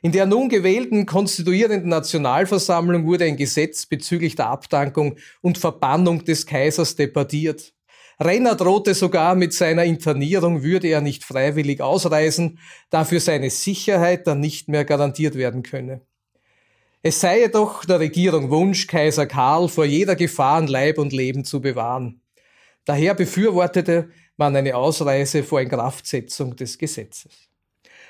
In 0.00 0.12
der 0.12 0.26
nun 0.26 0.48
gewählten 0.48 1.06
konstituierenden 1.06 1.88
Nationalversammlung 1.88 3.04
wurde 3.04 3.24
ein 3.24 3.36
Gesetz 3.36 3.86
bezüglich 3.86 4.36
der 4.36 4.46
Abdankung 4.46 5.16
und 5.40 5.58
Verbannung 5.58 6.24
des 6.24 6.46
Kaisers 6.46 6.94
debattiert. 6.94 7.72
Renner 8.20 8.54
drohte 8.54 8.94
sogar 8.94 9.34
mit 9.34 9.52
seiner 9.52 9.84
Internierung, 9.84 10.62
würde 10.62 10.88
er 10.88 11.00
nicht 11.00 11.24
freiwillig 11.24 11.80
ausreisen, 11.80 12.58
da 12.90 13.04
für 13.04 13.20
seine 13.20 13.50
Sicherheit 13.50 14.26
dann 14.26 14.40
nicht 14.40 14.68
mehr 14.68 14.84
garantiert 14.84 15.36
werden 15.36 15.62
könne. 15.62 16.00
Es 17.02 17.20
sei 17.20 17.40
jedoch 17.42 17.84
der 17.84 18.00
Regierung 18.00 18.50
Wunsch, 18.50 18.88
Kaiser 18.88 19.26
Karl 19.26 19.68
vor 19.68 19.84
jeder 19.84 20.16
Gefahr 20.16 20.58
an 20.58 20.66
Leib 20.66 20.98
und 20.98 21.12
Leben 21.12 21.44
zu 21.44 21.60
bewahren. 21.60 22.20
Daher 22.84 23.14
befürwortete 23.14 24.10
man 24.36 24.56
eine 24.56 24.74
Ausreise 24.74 25.44
vor 25.44 25.60
Inkraftsetzung 25.60 26.56
des 26.56 26.76
Gesetzes. 26.76 27.32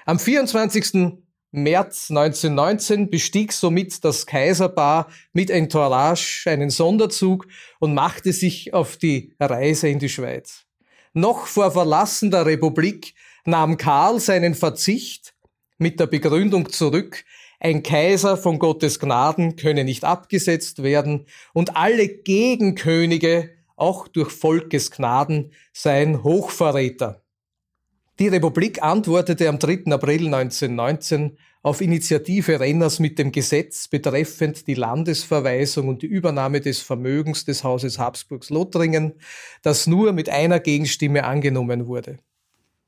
Am 0.07 0.19
24. 0.19 1.19
März 1.51 2.11
1919 2.11 3.11
bestieg 3.11 3.53
somit 3.53 4.05
das 4.05 4.27
Kaiserpaar 4.27 5.09
mit 5.33 5.51
Entourage 5.51 6.45
einen 6.47 6.71
Sonderzug 6.71 7.47
und 7.79 7.95
machte 7.95 8.33
sich 8.33 8.75
auf 8.75 8.97
die 8.97 9.35
Reise 9.41 9.89
in 9.89 9.99
die 9.99 10.11
Schweiz. 10.11 10.67
Noch 11.15 11.47
vor 11.47 11.71
Verlassen 11.71 12.31
der 12.31 12.45
Republik 12.45 13.15
nahm 13.47 13.79
Karl 13.79 14.21
seinen 14.21 14.55
Verzicht 14.55 15.35
mit 15.79 15.99
der 16.01 16.07
Begründung 16.07 16.71
zurück, 16.71 17.25
ein 17.61 17.83
Kaiser 17.83 18.37
von 18.37 18.59
Gottes 18.59 19.01
Gnaden 19.01 19.57
könne 19.57 19.83
nicht 19.83 20.05
abgesetzt 20.05 20.83
werden 20.83 21.27
und 21.55 21.77
alle 21.77 22.09
Gegenkönige, 22.09 23.51
auch 23.75 24.07
durch 24.07 24.31
Volkes 24.31 24.91
Gnaden, 24.91 25.53
seien 25.73 26.23
Hochverräter. 26.23 27.23
Die 28.19 28.27
Republik 28.27 28.83
antwortete 28.83 29.49
am 29.49 29.61
3. 29.61 29.93
April 29.93 30.27
1919 30.27 31.39
auf 31.63 31.81
Initiative 31.81 32.59
Renners 32.59 32.99
mit 32.99 33.17
dem 33.17 33.31
Gesetz 33.31 33.87
betreffend 33.87 34.67
die 34.67 34.75
Landesverweisung 34.75 35.87
und 35.87 36.03
die 36.03 36.09
Übernahme 36.09 36.61
des 36.61 36.81
Vermögens 36.81 37.45
des 37.45 37.63
Hauses 37.63 38.01
Habsburgs-Lothringen, 38.01 39.13
das 39.63 39.87
nur 39.87 40.13
mit 40.13 40.29
einer 40.31 40.59
Gegenstimme 40.59 41.23
angenommen 41.23 41.87
wurde. 41.87 42.19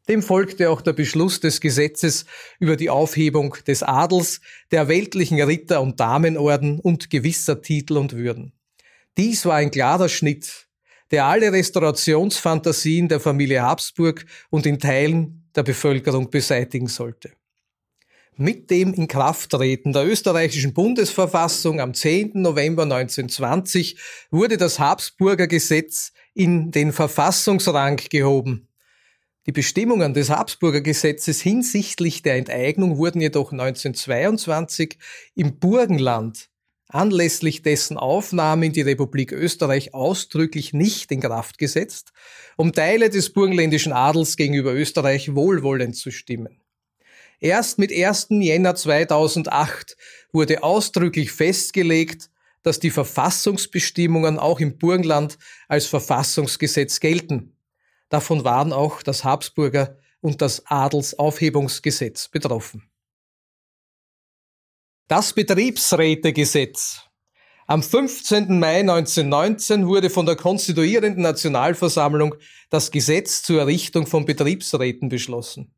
Dem 0.08 0.20
folgte 0.20 0.68
auch 0.68 0.80
der 0.80 0.94
Beschluss 0.94 1.38
des 1.38 1.60
Gesetzes 1.60 2.24
über 2.58 2.74
die 2.74 2.90
Aufhebung 2.90 3.54
des 3.68 3.84
Adels, 3.84 4.40
der 4.72 4.88
weltlichen 4.88 5.40
Ritter- 5.40 5.80
und 5.80 6.00
Damenorden 6.00 6.80
und 6.80 7.08
gewisser 7.08 7.62
Titel 7.62 7.98
und 7.98 8.16
Würden. 8.16 8.52
Dies 9.16 9.46
war 9.46 9.54
ein 9.54 9.70
klarer 9.70 10.08
Schnitt 10.08 10.69
der 11.10 11.24
alle 11.24 11.52
Restaurationsfantasien 11.52 13.08
der 13.08 13.20
Familie 13.20 13.62
Habsburg 13.62 14.24
und 14.50 14.66
in 14.66 14.78
Teilen 14.78 15.48
der 15.54 15.62
Bevölkerung 15.62 16.30
beseitigen 16.30 16.86
sollte. 16.86 17.32
Mit 18.36 18.70
dem 18.70 18.94
Inkrafttreten 18.94 19.92
der 19.92 20.06
österreichischen 20.06 20.72
Bundesverfassung 20.72 21.80
am 21.80 21.92
10. 21.92 22.32
November 22.34 22.84
1920 22.84 23.98
wurde 24.30 24.56
das 24.56 24.78
Habsburger 24.78 25.46
Gesetz 25.46 26.12
in 26.32 26.70
den 26.70 26.92
Verfassungsrang 26.92 28.00
gehoben. 28.08 28.68
Die 29.46 29.52
Bestimmungen 29.52 30.14
des 30.14 30.30
Habsburger 30.30 30.80
Gesetzes 30.80 31.40
hinsichtlich 31.40 32.22
der 32.22 32.36
Enteignung 32.36 32.98
wurden 32.98 33.20
jedoch 33.20 33.52
1922 33.52 34.98
im 35.34 35.58
Burgenland 35.58 36.49
anlässlich 36.90 37.62
dessen 37.62 37.96
Aufnahme 37.96 38.66
in 38.66 38.72
die 38.72 38.82
Republik 38.82 39.32
Österreich 39.32 39.94
ausdrücklich 39.94 40.72
nicht 40.72 41.10
in 41.12 41.20
Kraft 41.20 41.58
gesetzt, 41.58 42.12
um 42.56 42.72
Teile 42.72 43.10
des 43.10 43.32
burgenländischen 43.32 43.92
Adels 43.92 44.36
gegenüber 44.36 44.74
Österreich 44.74 45.34
wohlwollend 45.34 45.96
zu 45.96 46.10
stimmen. 46.10 46.60
Erst 47.40 47.78
mit 47.78 47.90
1. 47.90 48.26
Jänner 48.30 48.74
2008 48.74 49.96
wurde 50.32 50.62
ausdrücklich 50.62 51.32
festgelegt, 51.32 52.30
dass 52.62 52.80
die 52.80 52.90
Verfassungsbestimmungen 52.90 54.38
auch 54.38 54.60
im 54.60 54.76
Burgenland 54.76 55.38
als 55.66 55.86
Verfassungsgesetz 55.86 57.00
gelten. 57.00 57.56
Davon 58.10 58.44
waren 58.44 58.72
auch 58.72 59.02
das 59.02 59.24
Habsburger 59.24 59.96
und 60.20 60.42
das 60.42 60.66
Adelsaufhebungsgesetz 60.66 62.28
betroffen. 62.28 62.89
Das 65.10 65.32
Betriebsrätegesetz. 65.32 67.00
Am 67.66 67.82
15. 67.82 68.60
Mai 68.60 68.78
1919 68.78 69.88
wurde 69.88 70.08
von 70.08 70.24
der 70.24 70.36
konstituierenden 70.36 71.24
Nationalversammlung 71.24 72.36
das 72.68 72.92
Gesetz 72.92 73.42
zur 73.42 73.58
Errichtung 73.58 74.06
von 74.06 74.24
Betriebsräten 74.24 75.08
beschlossen. 75.08 75.74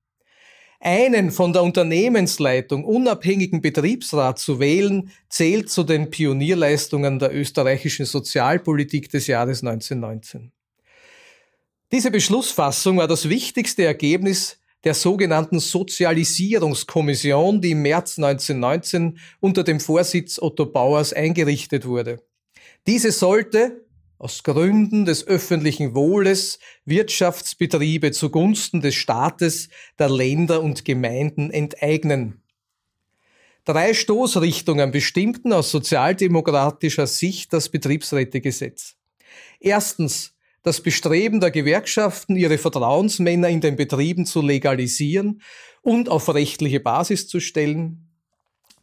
Einen 0.80 1.30
von 1.30 1.54
der 1.54 1.62
Unternehmensleitung 1.62 2.84
unabhängigen 2.84 3.62
Betriebsrat 3.62 4.38
zu 4.38 4.60
wählen, 4.60 5.10
zählt 5.30 5.70
zu 5.70 5.82
den 5.82 6.10
Pionierleistungen 6.10 7.18
der 7.18 7.34
österreichischen 7.34 8.04
Sozialpolitik 8.04 9.08
des 9.08 9.28
Jahres 9.28 9.62
1919. 9.62 10.52
Diese 11.90 12.10
Beschlussfassung 12.10 12.98
war 12.98 13.08
das 13.08 13.30
wichtigste 13.30 13.82
Ergebnis 13.84 14.58
der 14.84 14.94
sogenannten 14.94 15.60
Sozialisierungskommission, 15.60 17.60
die 17.60 17.72
im 17.72 17.82
März 17.82 18.18
1919 18.18 19.18
unter 19.40 19.64
dem 19.64 19.80
Vorsitz 19.80 20.38
Otto 20.40 20.66
Bauers 20.66 21.12
eingerichtet 21.12 21.86
wurde. 21.86 22.22
Diese 22.86 23.12
sollte 23.12 23.84
aus 24.18 24.44
Gründen 24.44 25.04
des 25.04 25.26
öffentlichen 25.26 25.94
Wohles 25.94 26.58
Wirtschaftsbetriebe 26.84 28.12
zugunsten 28.12 28.80
des 28.80 28.94
Staates, 28.94 29.68
der 29.98 30.10
Länder 30.10 30.62
und 30.62 30.84
Gemeinden 30.84 31.50
enteignen. 31.50 32.42
Drei 33.64 33.94
Stoßrichtungen 33.94 34.90
bestimmten 34.90 35.52
aus 35.52 35.70
sozialdemokratischer 35.70 37.06
Sicht 37.06 37.52
das 37.52 37.68
Betriebsrätegesetz. 37.68 38.96
Erstens 39.60 40.34
das 40.62 40.80
Bestreben 40.80 41.40
der 41.40 41.50
Gewerkschaften, 41.50 42.36
ihre 42.36 42.58
Vertrauensmänner 42.58 43.48
in 43.48 43.60
den 43.60 43.76
Betrieben 43.76 44.26
zu 44.26 44.42
legalisieren 44.42 45.42
und 45.82 46.08
auf 46.08 46.32
rechtliche 46.32 46.80
Basis 46.80 47.28
zu 47.28 47.40
stellen. 47.40 48.08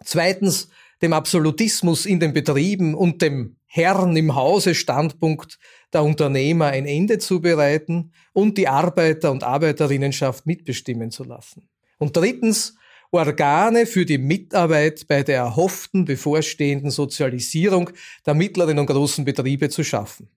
Zweitens, 0.04 0.70
dem 1.02 1.14
Absolutismus 1.14 2.06
in 2.06 2.20
den 2.20 2.34
Betrieben 2.34 2.94
und 2.94 3.22
dem 3.22 3.56
Herrn 3.66 4.18
im 4.18 4.36
Hause 4.36 4.76
Standpunkt 4.76 5.60
der 5.94 6.04
Unternehmer 6.04 6.68
ein 6.68 6.86
Ende 6.86 7.20
zu 7.20 7.42
bereiten 7.42 8.12
und 8.34 8.58
die 8.58 8.68
Arbeiter- 8.68 9.32
und 9.32 9.44
Arbeiterinnenschaft 9.44 10.46
mitbestimmen 10.46 11.12
zu 11.12 11.24
lassen. 11.24 11.70
Und 11.98 12.18
drittens, 12.18 12.76
Organe 13.12 13.88
für 13.88 14.06
die 14.06 14.20
Mitarbeit 14.20 15.08
bei 15.08 15.24
der 15.24 15.38
erhofften 15.38 16.06
bevorstehenden 16.06 16.92
Sozialisierung 16.92 17.90
der 18.26 18.36
mittleren 18.36 18.78
und 18.78 18.86
großen 18.86 19.26
Betriebe 19.26 19.70
zu 19.70 19.84
schaffen. 19.84 20.30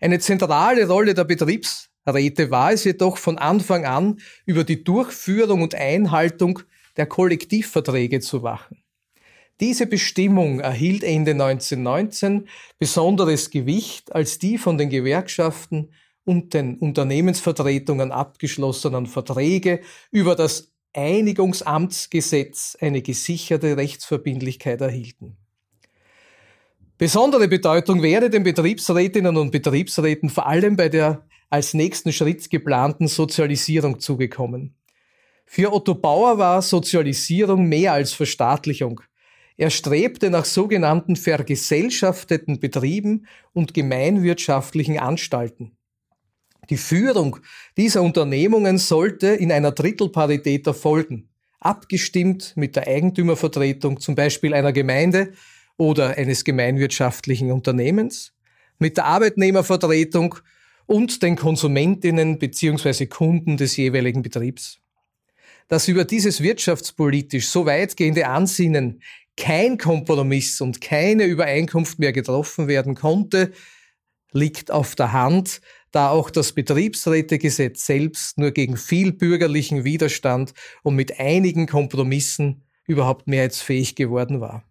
Eine 0.00 0.18
zentrale 0.18 0.88
Rolle 0.88 1.12
der 1.12 1.24
Betriebsräte 1.24 2.50
war 2.50 2.72
es 2.72 2.84
jedoch 2.84 3.18
von 3.18 3.36
Anfang 3.36 3.84
an, 3.84 4.20
über 4.46 4.64
die 4.64 4.82
Durchführung 4.82 5.60
und 5.62 5.74
Einhaltung 5.74 6.60
der 6.96 7.06
Kollektivverträge 7.06 8.20
zu 8.20 8.42
wachen. 8.42 8.82
Diese 9.60 9.86
Bestimmung 9.86 10.60
erhielt 10.60 11.04
Ende 11.04 11.32
1919 11.32 12.48
besonderes 12.78 13.50
Gewicht, 13.50 14.14
als 14.14 14.38
die 14.38 14.56
von 14.56 14.78
den 14.78 14.88
Gewerkschaften 14.88 15.92
und 16.24 16.54
den 16.54 16.78
Unternehmensvertretungen 16.78 18.10
abgeschlossenen 18.10 19.06
Verträge 19.06 19.80
über 20.10 20.34
das 20.34 20.72
Einigungsamtsgesetz 20.94 22.78
eine 22.80 23.02
gesicherte 23.02 23.76
Rechtsverbindlichkeit 23.76 24.80
erhielten. 24.80 25.36
Besondere 27.00 27.48
Bedeutung 27.48 28.02
wäre 28.02 28.28
den 28.28 28.42
Betriebsrätinnen 28.42 29.38
und 29.38 29.52
Betriebsräten 29.52 30.28
vor 30.28 30.46
allem 30.46 30.76
bei 30.76 30.90
der 30.90 31.24
als 31.48 31.72
nächsten 31.72 32.12
Schritt 32.12 32.50
geplanten 32.50 33.08
Sozialisierung 33.08 34.00
zugekommen. 34.00 34.74
Für 35.46 35.72
Otto 35.72 35.94
Bauer 35.94 36.36
war 36.36 36.60
Sozialisierung 36.60 37.70
mehr 37.70 37.94
als 37.94 38.12
Verstaatlichung. 38.12 39.00
Er 39.56 39.70
strebte 39.70 40.28
nach 40.28 40.44
sogenannten 40.44 41.16
vergesellschafteten 41.16 42.60
Betrieben 42.60 43.26
und 43.54 43.72
gemeinwirtschaftlichen 43.72 44.98
Anstalten. 44.98 45.78
Die 46.68 46.76
Führung 46.76 47.38
dieser 47.78 48.02
Unternehmungen 48.02 48.76
sollte 48.76 49.28
in 49.28 49.50
einer 49.52 49.72
Drittelparität 49.72 50.66
erfolgen. 50.66 51.30
abgestimmt 51.60 52.54
mit 52.56 52.76
der 52.76 52.86
Eigentümervertretung 52.86 54.00
zum 54.00 54.14
Beispiel 54.14 54.52
einer 54.52 54.72
Gemeinde 54.72 55.32
oder 55.80 56.18
eines 56.18 56.44
gemeinwirtschaftlichen 56.44 57.50
Unternehmens, 57.50 58.34
mit 58.78 58.98
der 58.98 59.06
Arbeitnehmervertretung 59.06 60.34
und 60.84 61.22
den 61.22 61.36
Konsumentinnen 61.36 62.38
bzw. 62.38 63.06
Kunden 63.06 63.56
des 63.56 63.78
jeweiligen 63.78 64.20
Betriebs. 64.20 64.78
Dass 65.68 65.88
über 65.88 66.04
dieses 66.04 66.42
wirtschaftspolitisch 66.42 67.48
so 67.48 67.64
weitgehende 67.64 68.26
Ansinnen 68.26 69.00
kein 69.38 69.78
Kompromiss 69.78 70.60
und 70.60 70.82
keine 70.82 71.24
Übereinkunft 71.24 71.98
mehr 71.98 72.12
getroffen 72.12 72.68
werden 72.68 72.94
konnte, 72.94 73.52
liegt 74.32 74.70
auf 74.70 74.94
der 74.94 75.12
Hand, 75.12 75.62
da 75.92 76.10
auch 76.10 76.28
das 76.28 76.52
Betriebsrätegesetz 76.52 77.86
selbst 77.86 78.36
nur 78.36 78.50
gegen 78.50 78.76
viel 78.76 79.12
bürgerlichen 79.12 79.84
Widerstand 79.84 80.52
und 80.82 80.94
mit 80.94 81.18
einigen 81.18 81.66
Kompromissen 81.66 82.64
überhaupt 82.86 83.28
mehrheitsfähig 83.28 83.94
geworden 83.94 84.42
war. 84.42 84.69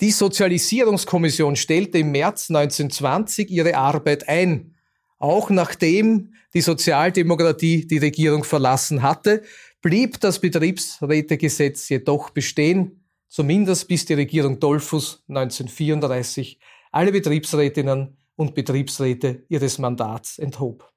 Die 0.00 0.10
Sozialisierungskommission 0.10 1.56
stellte 1.56 1.98
im 1.98 2.10
März 2.10 2.50
1920 2.50 3.50
ihre 3.50 3.76
Arbeit 3.76 4.28
ein, 4.28 4.74
auch 5.18 5.48
nachdem 5.48 6.34
die 6.52 6.60
Sozialdemokratie 6.60 7.86
die 7.86 7.98
Regierung 7.98 8.44
verlassen 8.44 9.02
hatte, 9.02 9.42
blieb 9.80 10.20
das 10.20 10.38
Betriebsrätegesetz 10.40 11.88
jedoch 11.88 12.28
bestehen, 12.30 13.06
zumindest 13.26 13.88
bis 13.88 14.04
die 14.04 14.14
Regierung 14.14 14.60
Dollfuss 14.60 15.24
1934 15.28 16.58
alle 16.92 17.12
Betriebsrätinnen 17.12 18.18
und 18.36 18.54
Betriebsräte 18.54 19.44
ihres 19.48 19.78
Mandats 19.78 20.38
enthob. 20.38 20.92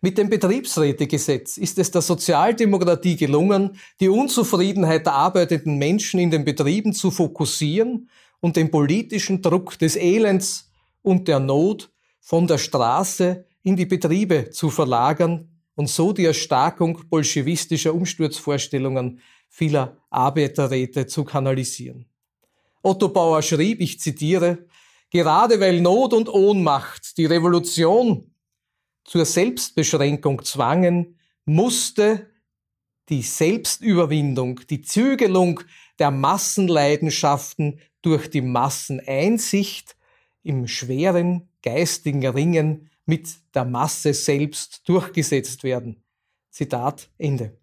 Mit 0.00 0.18
dem 0.18 0.28
Betriebsrätegesetz 0.28 1.56
ist 1.56 1.78
es 1.78 1.90
der 1.90 2.02
Sozialdemokratie 2.02 3.16
gelungen, 3.16 3.78
die 3.98 4.08
Unzufriedenheit 4.08 5.06
der 5.06 5.14
arbeitenden 5.14 5.78
Menschen 5.78 6.20
in 6.20 6.30
den 6.30 6.44
Betrieben 6.44 6.92
zu 6.92 7.10
fokussieren 7.10 8.10
und 8.40 8.56
den 8.56 8.70
politischen 8.70 9.40
Druck 9.40 9.78
des 9.78 9.96
Elends 9.96 10.70
und 11.02 11.28
der 11.28 11.40
Not 11.40 11.90
von 12.20 12.46
der 12.46 12.58
Straße 12.58 13.46
in 13.62 13.76
die 13.76 13.86
Betriebe 13.86 14.50
zu 14.50 14.70
verlagern 14.70 15.48
und 15.74 15.88
so 15.88 16.12
die 16.12 16.24
Erstarkung 16.24 17.00
bolschewistischer 17.08 17.94
Umsturzvorstellungen 17.94 19.20
vieler 19.48 19.96
Arbeiterräte 20.10 21.06
zu 21.06 21.24
kanalisieren. 21.24 22.06
Otto 22.82 23.08
Bauer 23.08 23.42
schrieb, 23.42 23.80
ich 23.80 23.98
zitiere, 23.98 24.66
Gerade 25.10 25.60
weil 25.60 25.80
Not 25.80 26.12
und 26.12 26.28
Ohnmacht 26.28 27.16
die 27.16 27.26
Revolution 27.26 28.32
zur 29.06 29.24
Selbstbeschränkung 29.24 30.44
zwangen, 30.44 31.18
musste 31.44 32.28
die 33.08 33.22
Selbstüberwindung, 33.22 34.60
die 34.68 34.82
Zügelung 34.82 35.60
der 35.98 36.10
Massenleidenschaften 36.10 37.80
durch 38.02 38.28
die 38.28 38.40
Masseneinsicht 38.40 39.96
im 40.42 40.66
schweren 40.66 41.48
geistigen 41.62 42.26
Ringen 42.26 42.90
mit 43.06 43.36
der 43.54 43.64
Masse 43.64 44.12
selbst 44.12 44.88
durchgesetzt 44.88 45.62
werden. 45.62 46.02
Zitat 46.50 47.10
Ende. 47.18 47.58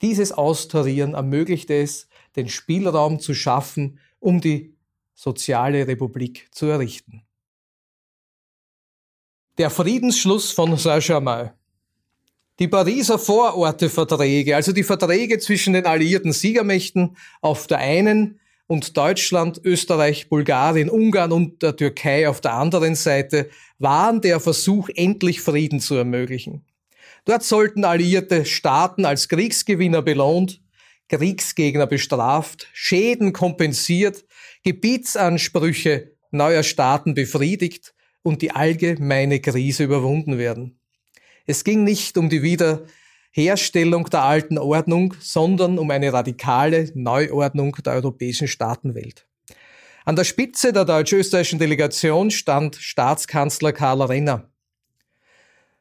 Dieses 0.00 0.32
Austarieren 0.32 1.14
ermöglichte 1.14 1.74
es, 1.74 2.08
den 2.34 2.48
Spielraum 2.48 3.20
zu 3.20 3.34
schaffen, 3.34 4.00
um 4.18 4.40
die 4.40 4.76
soziale 5.14 5.86
Republik 5.86 6.48
zu 6.50 6.66
errichten. 6.66 7.22
Der 9.58 9.68
Friedensschluss 9.68 10.50
von 10.50 10.78
Saint-Germain. 10.78 11.50
Die 12.58 12.68
Pariser 12.68 13.18
Vororteverträge, 13.18 14.56
also 14.56 14.72
die 14.72 14.82
Verträge 14.82 15.38
zwischen 15.40 15.74
den 15.74 15.84
alliierten 15.84 16.32
Siegermächten 16.32 17.18
auf 17.42 17.66
der 17.66 17.76
einen 17.78 18.40
und 18.66 18.96
Deutschland, 18.96 19.60
Österreich, 19.62 20.30
Bulgarien, 20.30 20.88
Ungarn 20.88 21.32
und 21.32 21.62
der 21.62 21.76
Türkei 21.76 22.30
auf 22.30 22.40
der 22.40 22.54
anderen 22.54 22.94
Seite, 22.94 23.50
waren 23.78 24.22
der 24.22 24.40
Versuch, 24.40 24.88
endlich 24.94 25.42
Frieden 25.42 25.80
zu 25.80 25.96
ermöglichen. 25.96 26.64
Dort 27.26 27.42
sollten 27.42 27.84
alliierte 27.84 28.46
Staaten 28.46 29.04
als 29.04 29.28
Kriegsgewinner 29.28 30.00
belohnt, 30.00 30.62
Kriegsgegner 31.10 31.86
bestraft, 31.86 32.68
Schäden 32.72 33.34
kompensiert, 33.34 34.24
Gebietsansprüche 34.64 36.12
neuer 36.30 36.62
Staaten 36.62 37.12
befriedigt 37.12 37.92
und 38.22 38.42
die 38.42 38.52
allgemeine 38.52 39.40
Krise 39.40 39.84
überwunden 39.84 40.38
werden. 40.38 40.78
Es 41.46 41.64
ging 41.64 41.84
nicht 41.84 42.16
um 42.16 42.28
die 42.28 42.42
Wiederherstellung 42.42 44.08
der 44.10 44.22
alten 44.22 44.58
Ordnung, 44.58 45.14
sondern 45.20 45.78
um 45.78 45.90
eine 45.90 46.12
radikale 46.12 46.90
Neuordnung 46.94 47.76
der 47.84 47.94
europäischen 47.94 48.48
Staatenwelt. 48.48 49.26
An 50.04 50.16
der 50.16 50.24
Spitze 50.24 50.72
der 50.72 50.84
deutsch-österreichischen 50.84 51.58
Delegation 51.58 52.30
stand 52.30 52.76
Staatskanzler 52.76 53.72
Karl 53.72 54.02
Renner. 54.02 54.48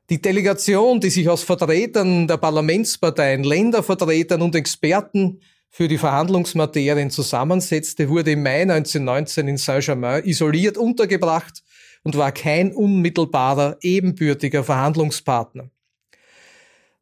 Die 0.10 0.22
Delegation, 0.22 1.00
die 1.00 1.10
sich 1.10 1.30
aus 1.30 1.44
Vertretern 1.44 2.28
der 2.28 2.38
Parlamentsparteien, 2.38 3.44
Ländervertretern 3.44 4.42
und 4.42 4.56
Experten 4.56 5.40
für 5.70 5.88
die 5.88 5.98
Verhandlungsmaterien 5.98 7.10
zusammensetzte, 7.10 8.10
wurde 8.10 8.32
im 8.32 8.44
Mai 8.44 8.64
1919 8.64 9.48
in 9.48 9.58
Saint-Germain 9.58 10.24
isoliert 10.26 10.78
untergebracht 10.78 11.64
und 12.04 12.18
war 12.18 12.32
kein 12.32 12.74
unmittelbarer, 12.74 13.78
ebenbürtiger 13.82 14.64
Verhandlungspartner. 14.64 15.70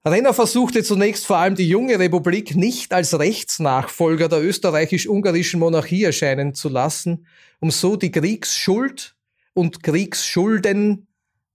Renner 0.05 0.33
versuchte 0.33 0.81
zunächst 0.81 1.25
vor 1.25 1.37
allem 1.37 1.55
die 1.55 1.67
junge 1.67 1.99
Republik 1.99 2.55
nicht 2.55 2.93
als 2.93 3.17
Rechtsnachfolger 3.19 4.29
der 4.29 4.41
österreichisch-ungarischen 4.41 5.59
Monarchie 5.59 6.03
erscheinen 6.03 6.53
zu 6.55 6.69
lassen, 6.69 7.27
um 7.59 7.69
so 7.69 7.95
die 7.97 8.11
Kriegsschuld 8.11 9.15
und 9.53 9.83
Kriegsschulden 9.83 11.07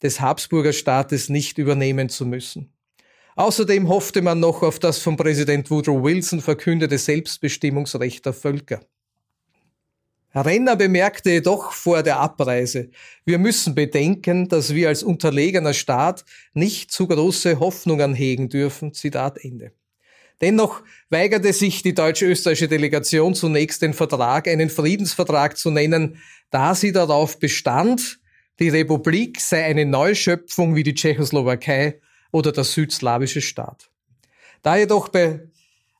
des 0.02 0.20
Habsburger 0.20 0.74
Staates 0.74 1.30
nicht 1.30 1.56
übernehmen 1.56 2.10
zu 2.10 2.26
müssen. 2.26 2.74
Außerdem 3.36 3.88
hoffte 3.88 4.22
man 4.22 4.40
noch 4.40 4.62
auf 4.62 4.78
das 4.78 4.98
von 4.98 5.16
Präsident 5.16 5.70
Woodrow 5.70 6.02
Wilson 6.02 6.40
verkündete 6.40 6.98
Selbstbestimmungsrecht 6.98 8.24
der 8.26 8.34
Völker. 8.34 8.80
Renner 10.34 10.76
bemerkte 10.76 11.30
jedoch 11.30 11.72
vor 11.72 12.02
der 12.02 12.18
Abreise, 12.18 12.90
wir 13.24 13.38
müssen 13.38 13.74
bedenken, 13.74 14.48
dass 14.48 14.74
wir 14.74 14.88
als 14.88 15.02
unterlegener 15.02 15.74
Staat 15.74 16.24
nicht 16.52 16.90
zu 16.90 17.06
große 17.06 17.60
Hoffnungen 17.60 18.14
hegen 18.14 18.48
dürfen. 18.48 18.92
Zitat 18.92 19.38
Ende. 19.44 19.72
Dennoch 20.40 20.82
weigerte 21.10 21.52
sich 21.52 21.82
die 21.82 21.94
deutsch-österreichische 21.94 22.68
Delegation 22.68 23.34
zunächst 23.34 23.82
den 23.82 23.94
Vertrag 23.94 24.48
einen 24.48 24.68
Friedensvertrag 24.68 25.56
zu 25.56 25.70
nennen, 25.70 26.18
da 26.50 26.74
sie 26.74 26.92
darauf 26.92 27.38
bestand, 27.38 28.18
die 28.58 28.68
Republik 28.68 29.40
sei 29.40 29.64
eine 29.64 29.84
Neuschöpfung 29.84 30.74
wie 30.74 30.82
die 30.82 30.94
Tschechoslowakei 30.94 32.00
oder 32.32 32.52
der 32.52 32.64
südslawische 32.64 33.40
Staat. 33.40 33.90
Da 34.62 34.76
jedoch 34.76 35.08
bei 35.08 35.40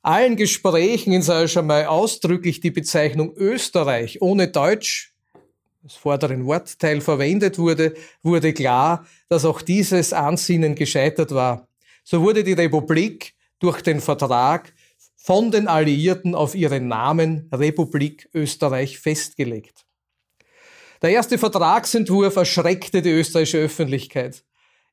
allen 0.05 0.37
Gesprächen 0.37 1.13
in 1.13 1.23
Saint-Germain 1.23 1.87
ausdrücklich 1.87 2.61
die 2.61 2.71
Bezeichnung 2.71 3.35
Österreich 3.37 4.21
ohne 4.21 4.49
Deutsch, 4.49 5.15
das 5.83 5.95
vorderen 5.95 6.47
Wortteil 6.47 7.01
verwendet 7.01 7.59
wurde, 7.59 7.95
wurde 8.23 8.53
klar, 8.53 9.07
dass 9.29 9.45
auch 9.45 9.63
dieses 9.63 10.13
Ansinnen 10.13 10.75
gescheitert 10.75 11.33
war. 11.33 11.69
So 12.05 12.23
wurde 12.23 12.45
die 12.45 12.53
Republik 12.53 13.35
durch 13.59 13.81
den 13.81 14.01
Vertrag 14.01 14.73
von 15.17 15.51
den 15.51 15.69
Alliierten 15.69 16.35
auf 16.35 16.55
ihren 16.55 16.89
Namen 16.89 17.49
Republik 17.53 18.29
Österreich 18.35 18.99
festgelegt. 18.99 19.85
Der 21.01 21.11
erste 21.11 21.39
Vertragsentwurf 21.39 22.37
erschreckte 22.37 23.01
die 23.01 23.11
österreichische 23.11 23.59
Öffentlichkeit. 23.59 24.45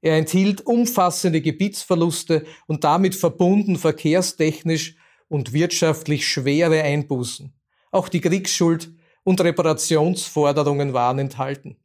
Er 0.02 0.18
enthielt 0.18 0.66
umfassende 0.66 1.42
Gebietsverluste 1.42 2.46
und 2.68 2.84
damit 2.84 3.16
verbunden 3.16 3.78
verkehrstechnisch 3.78 4.96
und 5.32 5.54
wirtschaftlich 5.54 6.28
schwere 6.28 6.84
Einbußen. 6.84 7.54
Auch 7.92 8.10
die 8.10 8.20
Kriegsschuld 8.20 8.92
und 9.24 9.40
Reparationsforderungen 9.40 10.92
waren 10.92 11.20
enthalten. 11.20 11.78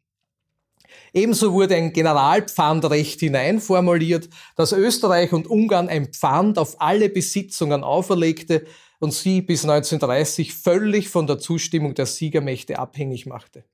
Ebenso 1.15 1.53
wurde 1.53 1.77
ein 1.77 1.93
Generalpfandrecht 1.93 3.21
hineinformuliert, 3.21 4.29
das 4.57 4.73
Österreich 4.73 5.33
und 5.33 5.47
Ungarn 5.47 5.89
ein 5.89 6.13
Pfand 6.13 6.59
auf 6.59 6.81
alle 6.81 7.09
Besitzungen 7.09 7.85
auferlegte 7.85 8.67
und 8.99 9.15
sie 9.15 9.43
bis 9.43 9.63
1930 9.63 10.53
völlig 10.53 11.09
von 11.09 11.29
der 11.29 11.39
Zustimmung 11.39 11.95
der 11.95 12.07
Siegermächte 12.07 12.81
abhängig 12.81 13.27
machte. 13.27 13.65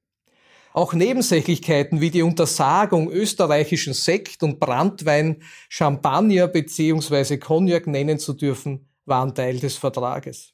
Auch 0.74 0.92
Nebensächlichkeiten 0.92 2.02
wie 2.02 2.10
die 2.10 2.22
Untersagung 2.22 3.10
österreichischen 3.10 3.94
Sekt 3.94 4.42
und 4.42 4.60
Brandwein, 4.60 5.42
Champagner 5.70 6.46
bzw. 6.48 7.38
Cognac 7.38 7.86
nennen 7.86 8.18
zu 8.18 8.34
dürfen, 8.34 8.91
waren 9.04 9.34
Teil 9.34 9.58
des 9.58 9.76
Vertrages. 9.76 10.52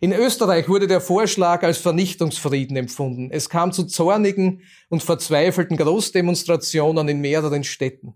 In 0.00 0.12
Österreich 0.12 0.68
wurde 0.68 0.86
der 0.86 1.00
Vorschlag 1.00 1.64
als 1.64 1.78
Vernichtungsfrieden 1.78 2.76
empfunden. 2.76 3.30
Es 3.32 3.48
kam 3.48 3.72
zu 3.72 3.84
zornigen 3.84 4.62
und 4.88 5.02
verzweifelten 5.02 5.76
Großdemonstrationen 5.76 7.08
in 7.08 7.20
mehreren 7.20 7.64
Städten. 7.64 8.14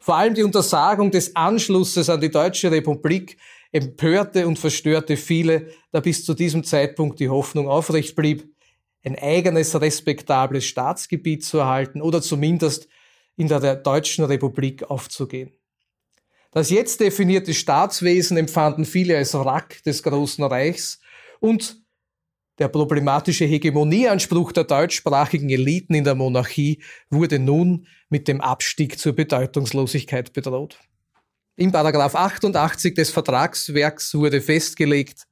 Vor 0.00 0.16
allem 0.16 0.34
die 0.34 0.42
Untersagung 0.42 1.10
des 1.10 1.36
Anschlusses 1.36 2.08
an 2.08 2.20
die 2.20 2.30
Deutsche 2.30 2.70
Republik 2.70 3.36
empörte 3.70 4.48
und 4.48 4.58
verstörte 4.58 5.16
viele, 5.16 5.68
da 5.92 6.00
bis 6.00 6.24
zu 6.24 6.34
diesem 6.34 6.64
Zeitpunkt 6.64 7.20
die 7.20 7.28
Hoffnung 7.28 7.68
aufrecht 7.68 8.16
blieb, 8.16 8.52
ein 9.04 9.16
eigenes 9.16 9.80
respektables 9.80 10.64
Staatsgebiet 10.64 11.44
zu 11.44 11.58
erhalten 11.58 12.02
oder 12.02 12.20
zumindest 12.20 12.88
in 13.36 13.48
der 13.48 13.76
Deutschen 13.76 14.24
Republik 14.24 14.90
aufzugehen. 14.90 15.52
Das 16.52 16.70
jetzt 16.70 17.00
definierte 17.00 17.54
Staatswesen 17.54 18.36
empfanden 18.36 18.84
viele 18.84 19.16
als 19.16 19.34
Wrack 19.34 19.82
des 19.84 20.02
Großen 20.02 20.42
Reichs 20.44 21.00
und 21.38 21.80
der 22.58 22.68
problematische 22.68 23.46
Hegemonieanspruch 23.46 24.52
der 24.52 24.64
deutschsprachigen 24.64 25.48
Eliten 25.48 25.94
in 25.94 26.04
der 26.04 26.14
Monarchie 26.14 26.82
wurde 27.08 27.38
nun 27.38 27.86
mit 28.10 28.28
dem 28.28 28.40
Abstieg 28.40 28.98
zur 28.98 29.14
Bedeutungslosigkeit 29.14 30.32
bedroht. 30.32 30.78
Im 31.56 31.72
Paragraph 31.72 32.14
88 32.14 32.94
des 32.94 33.10
Vertragswerks 33.10 34.14
wurde 34.14 34.40
festgelegt, 34.40 35.26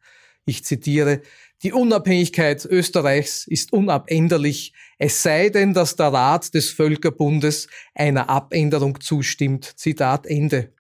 ich 0.47 0.65
zitiere, 0.65 1.21
die 1.63 1.73
Unabhängigkeit 1.73 2.65
Österreichs 2.65 3.47
ist 3.47 3.75
unabänderlich, 3.75 4.73
es 4.99 5.23
sei 5.23 5.51
denn, 5.51 5.75
dass 5.75 5.97
der 5.97 6.13
Rat 6.13 6.55
des 6.55 6.71
Völkerbundes 6.71 7.69
einer 7.95 8.31
Abänderung 8.31 9.01
zustimmt. 9.01 9.65
Zitat 9.77 10.25
Ende. 10.25 10.73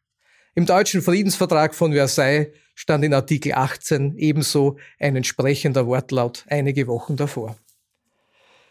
Im 0.59 0.66
deutschen 0.66 1.03
Friedensvertrag 1.03 1.73
von 1.73 1.92
Versailles 1.92 2.49
stand 2.75 3.05
in 3.05 3.14
Artikel 3.14 3.53
18 3.53 4.16
ebenso 4.16 4.77
ein 4.99 5.14
entsprechender 5.14 5.87
Wortlaut 5.87 6.44
einige 6.49 6.88
Wochen 6.88 7.14
davor. 7.16 7.57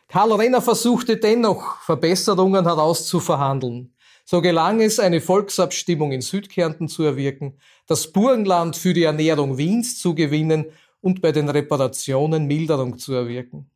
Karl 0.09 0.33
Renner 0.33 0.61
versuchte 0.61 1.15
dennoch, 1.15 1.79
Verbesserungen 1.83 2.65
herauszuverhandeln. 2.65 3.95
So 4.25 4.41
gelang 4.41 4.81
es, 4.81 4.99
eine 4.99 5.21
Volksabstimmung 5.21 6.11
in 6.11 6.19
Südkärnten 6.19 6.89
zu 6.89 7.03
erwirken, 7.03 7.57
das 7.85 8.11
Burgenland 8.11 8.75
für 8.75 8.93
die 8.93 9.03
Ernährung 9.03 9.57
Wiens 9.57 9.97
zu 9.97 10.13
gewinnen 10.13 10.65
und 10.99 11.21
bei 11.21 11.31
den 11.31 11.47
Reparationen 11.47 12.47
Milderung 12.47 12.97
zu 12.97 13.13
erwirken. 13.13 13.71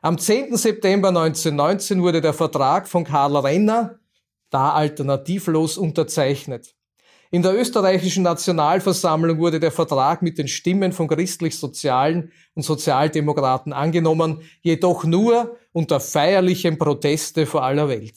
Am 0.00 0.16
10. 0.16 0.56
September 0.56 1.08
1919 1.08 2.02
wurde 2.02 2.22
der 2.22 2.32
Vertrag 2.32 2.88
von 2.88 3.04
Karl 3.04 3.36
Renner, 3.36 3.98
da 4.48 4.72
alternativlos, 4.72 5.76
unterzeichnet. 5.76 6.74
In 7.34 7.40
der 7.40 7.58
österreichischen 7.58 8.24
Nationalversammlung 8.24 9.38
wurde 9.38 9.58
der 9.58 9.72
Vertrag 9.72 10.20
mit 10.20 10.36
den 10.36 10.48
Stimmen 10.48 10.92
von 10.92 11.08
christlich-sozialen 11.08 12.30
und 12.52 12.62
Sozialdemokraten 12.62 13.72
angenommen, 13.72 14.42
jedoch 14.60 15.04
nur 15.04 15.56
unter 15.72 15.98
feierlichem 15.98 16.76
Proteste 16.76 17.46
vor 17.46 17.62
aller 17.62 17.88
Welt. 17.88 18.16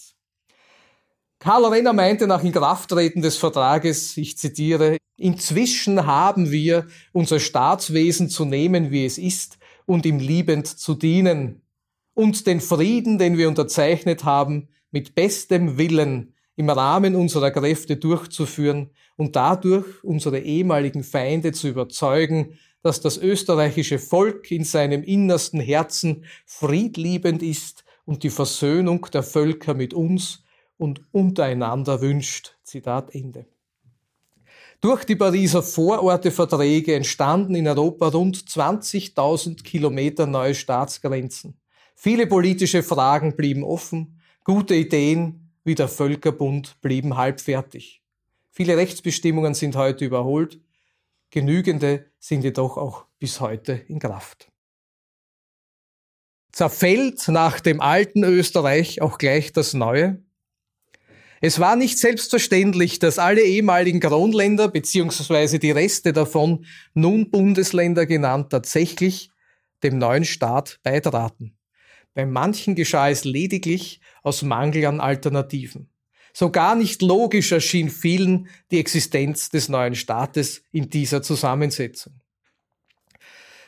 Karl 1.39 1.63
Renner 1.63 1.93
meinte 1.93 2.27
nach 2.27 2.43
Inkrafttreten 2.43 3.21
des 3.21 3.37
Vertrages, 3.37 4.17
ich 4.17 4.37
zitiere, 4.37 4.97
inzwischen 5.15 6.05
haben 6.05 6.51
wir 6.51 6.85
unser 7.13 7.39
Staatswesen 7.39 8.29
zu 8.29 8.43
nehmen, 8.43 8.91
wie 8.91 9.05
es 9.05 9.17
ist, 9.17 9.57
und 9.85 10.05
ihm 10.05 10.19
liebend 10.19 10.67
zu 10.67 10.93
dienen, 10.93 11.61
und 12.15 12.47
den 12.47 12.59
Frieden, 12.59 13.17
den 13.17 13.37
wir 13.37 13.47
unterzeichnet 13.47 14.25
haben, 14.25 14.67
mit 14.91 15.15
bestem 15.15 15.77
Willen 15.77 16.33
im 16.57 16.69
Rahmen 16.69 17.15
unserer 17.15 17.51
Kräfte 17.51 17.97
durchzuführen 17.97 18.89
und 19.17 19.35
dadurch 19.35 20.03
unsere 20.03 20.39
ehemaligen 20.39 21.03
Feinde 21.03 21.51
zu 21.51 21.67
überzeugen, 21.67 22.57
dass 22.81 23.01
das 23.01 23.17
österreichische 23.17 23.97
Volk 23.97 24.51
in 24.51 24.63
seinem 24.63 25.03
innersten 25.03 25.59
Herzen 25.59 26.25
friedliebend 26.45 27.41
ist 27.41 27.83
und 28.05 28.23
die 28.23 28.29
Versöhnung 28.29 29.07
der 29.11 29.23
Völker 29.23 29.73
mit 29.73 29.93
uns 29.93 30.43
und 30.77 31.01
untereinander 31.11 32.01
wünscht. 32.01 32.57
Zitat 32.63 33.15
Ende. 33.15 33.47
Durch 34.81 35.03
die 35.03 35.15
Pariser 35.15 35.63
Vororteverträge 35.63 36.93
entstanden 36.93 37.55
in 37.55 37.67
Europa 37.67 38.09
rund 38.09 38.37
20.000 38.37 39.63
Kilometer 39.63 40.27
neue 40.27 40.53
Staatsgrenzen. 40.53 41.59
Viele 41.95 42.27
politische 42.27 42.83
Fragen 42.83 43.35
blieben 43.35 43.63
offen, 43.63 44.19
gute 44.43 44.75
Ideen 44.75 45.49
wie 45.63 45.73
der 45.73 45.87
Völkerbund 45.87 46.79
blieben 46.81 47.17
halbfertig. 47.17 48.04
Viele 48.55 48.77
Rechtsbestimmungen 48.77 49.53
sind 49.53 49.75
heute 49.75 50.05
überholt, 50.05 50.61
genügende 51.29 52.05
sind 52.19 52.41
jedoch 52.41 52.77
auch 52.77 53.05
bis 53.19 53.41
heute 53.41 53.73
in 53.73 53.99
Kraft. 53.99 54.49
Zerfällt 56.53 57.27
nach 57.27 57.59
dem 57.59 57.81
alten 57.81 58.23
Österreich 58.23 59.01
auch 59.01 59.17
gleich 59.17 59.51
das 59.51 59.73
neue? 59.73 60.23
Es 61.41 61.59
war 61.59 61.75
nicht 61.75 61.99
selbstverständlich, 61.99 62.97
dass 62.99 63.19
alle 63.19 63.41
ehemaligen 63.41 63.99
Kronländer 63.99 64.69
bzw. 64.69 65.59
die 65.59 65.71
Reste 65.71 66.13
davon, 66.13 66.65
nun 66.93 67.31
Bundesländer 67.31 68.05
genannt, 68.05 68.51
tatsächlich 68.51 69.31
dem 69.83 69.97
neuen 69.97 70.23
Staat 70.23 70.79
beitraten. 70.81 71.57
Bei 72.13 72.25
manchen 72.25 72.73
geschah 72.75 73.09
es 73.09 73.25
lediglich 73.25 73.99
aus 74.23 74.43
Mangel 74.43 74.85
an 74.85 75.01
Alternativen. 75.01 75.89
So 76.37 76.49
gar 76.49 76.75
nicht 76.75 77.01
logisch 77.01 77.53
erschien 77.53 77.89
vielen 77.89 78.49
die 78.69 78.77
Existenz 78.77 79.49
des 79.49 79.69
neuen 79.69 79.95
Staates 79.95 80.63
in 80.73 80.89
dieser 80.89 81.21
Zusammensetzung. 81.21 82.11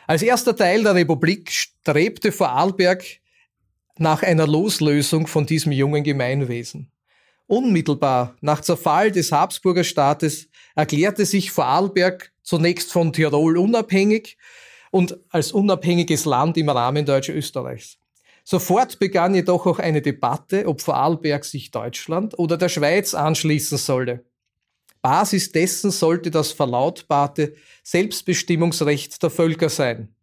Als 0.05 0.21
erster 0.21 0.53
Teil 0.53 0.83
der 0.83 0.93
Republik 0.93 1.49
strebte 1.49 2.33
Vorarlberg 2.33 3.05
nach 3.97 4.21
einer 4.21 4.45
Loslösung 4.45 5.27
von 5.27 5.45
diesem 5.45 5.71
jungen 5.71 6.03
Gemeinwesen. 6.03 6.91
Unmittelbar 7.45 8.35
nach 8.41 8.59
Zerfall 8.59 9.13
des 9.13 9.31
Habsburger 9.31 9.85
Staates 9.85 10.49
erklärte 10.75 11.25
sich 11.25 11.51
Vorarlberg 11.51 12.33
zunächst 12.43 12.91
von 12.91 13.13
Tirol 13.13 13.57
unabhängig 13.57 14.37
und 14.91 15.17
als 15.29 15.53
unabhängiges 15.53 16.25
Land 16.25 16.57
im 16.57 16.67
Rahmen 16.67 17.05
Deutsch-Österreichs. 17.05 17.97
Sofort 18.49 18.97
begann 18.97 19.35
jedoch 19.35 19.65
auch 19.65 19.77
eine 19.77 20.01
Debatte, 20.01 20.67
ob 20.67 20.79
Vorarlberg 20.79 21.43
sich 21.43 21.69
Deutschland 21.69 22.39
oder 22.39 22.55
der 22.55 22.69
Schweiz 22.69 23.13
anschließen 23.13 23.77
solle. 23.77 24.23
Basis 25.01 25.51
dessen 25.51 25.91
sollte 25.91 26.31
das 26.31 26.53
verlautbarte 26.53 27.55
Selbstbestimmungsrecht 27.83 29.21
der 29.21 29.31
Völker 29.31 29.67
sein. 29.67 30.15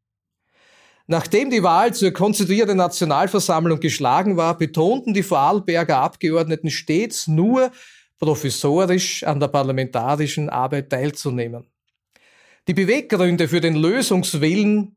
Nachdem 1.06 1.50
die 1.50 1.62
Wahl 1.62 1.92
zur 1.92 2.12
konstituierten 2.12 2.78
Nationalversammlung 2.78 3.78
geschlagen 3.78 4.38
war, 4.38 4.56
betonten 4.56 5.12
die 5.12 5.22
Vorarlberger 5.22 5.98
Abgeordneten 5.98 6.70
stets 6.70 7.28
nur 7.28 7.72
professorisch 8.18 9.22
an 9.24 9.38
der 9.38 9.48
parlamentarischen 9.48 10.48
Arbeit 10.48 10.88
teilzunehmen. 10.88 11.66
Die 12.68 12.74
Beweggründe 12.74 13.48
für 13.48 13.60
den 13.60 13.74
Lösungswillen 13.74 14.96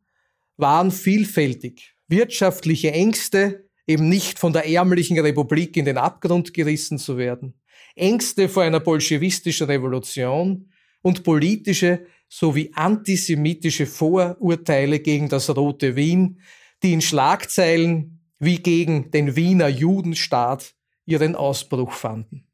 waren 0.56 0.92
vielfältig 0.92 1.97
wirtschaftliche 2.08 2.91
Ängste, 2.91 3.70
eben 3.86 4.10
nicht 4.10 4.39
von 4.39 4.54
der 4.54 4.67
ärmlichen 4.67 5.20
Republik 5.20 5.78
in 5.78 5.86
den 5.86 5.98
Abgrund 5.98 6.54
gerissen 6.54 6.98
zu 6.98 7.17
werden, 7.17 7.54
Ängste 7.96 8.50
vor 8.50 8.63
einer 8.63 8.80
bolschewistischen 8.80 9.67
Revolution 9.67 10.72
und 11.02 11.24
politische 11.24 12.06
sowie 12.30 12.72
antisemitische 12.74 13.86
Vorurteile 13.86 15.00
gegen 15.00 15.30
das 15.30 15.56
Rote 15.56 15.96
Wien, 15.96 16.41
die 16.84 16.93
in 16.93 17.02
Schlagzeilen 17.02 18.20
wie 18.39 18.58
gegen 18.58 19.10
den 19.12 19.36
Wiener 19.36 19.67
Judenstaat 19.67 20.76
ihren 21.06 21.36
Ausbruch 21.36 21.93
fanden. 21.93 22.46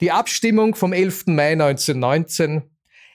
Die 0.00 0.12
Abstimmung 0.12 0.74
vom 0.74 0.92
11. 0.92 1.26
Mai 1.26 1.52
1919 1.52 2.62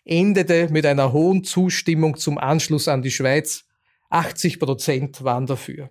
endete 0.03 0.67
mit 0.69 0.85
einer 0.85 1.13
hohen 1.13 1.43
Zustimmung 1.43 2.17
zum 2.17 2.37
Anschluss 2.37 2.87
an 2.87 3.01
die 3.01 3.11
Schweiz 3.11 3.65
80 4.09 4.59
Prozent 4.59 5.23
waren 5.23 5.45
dafür. 5.45 5.89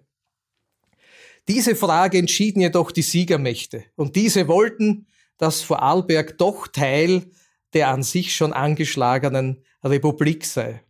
Diese 1.48 1.76
Frage 1.76 2.18
entschieden 2.18 2.60
jedoch 2.60 2.90
die 2.90 3.02
Siegermächte 3.02 3.84
und 3.96 4.16
diese 4.16 4.48
wollten, 4.48 5.06
dass 5.36 5.62
Vorarlberg 5.62 6.38
doch 6.38 6.68
Teil 6.68 7.30
der 7.74 7.88
an 7.88 8.02
sich 8.02 8.34
schon 8.34 8.52
angeschlagenen 8.52 9.64
Republik 9.82 10.46
sei. 10.46 10.82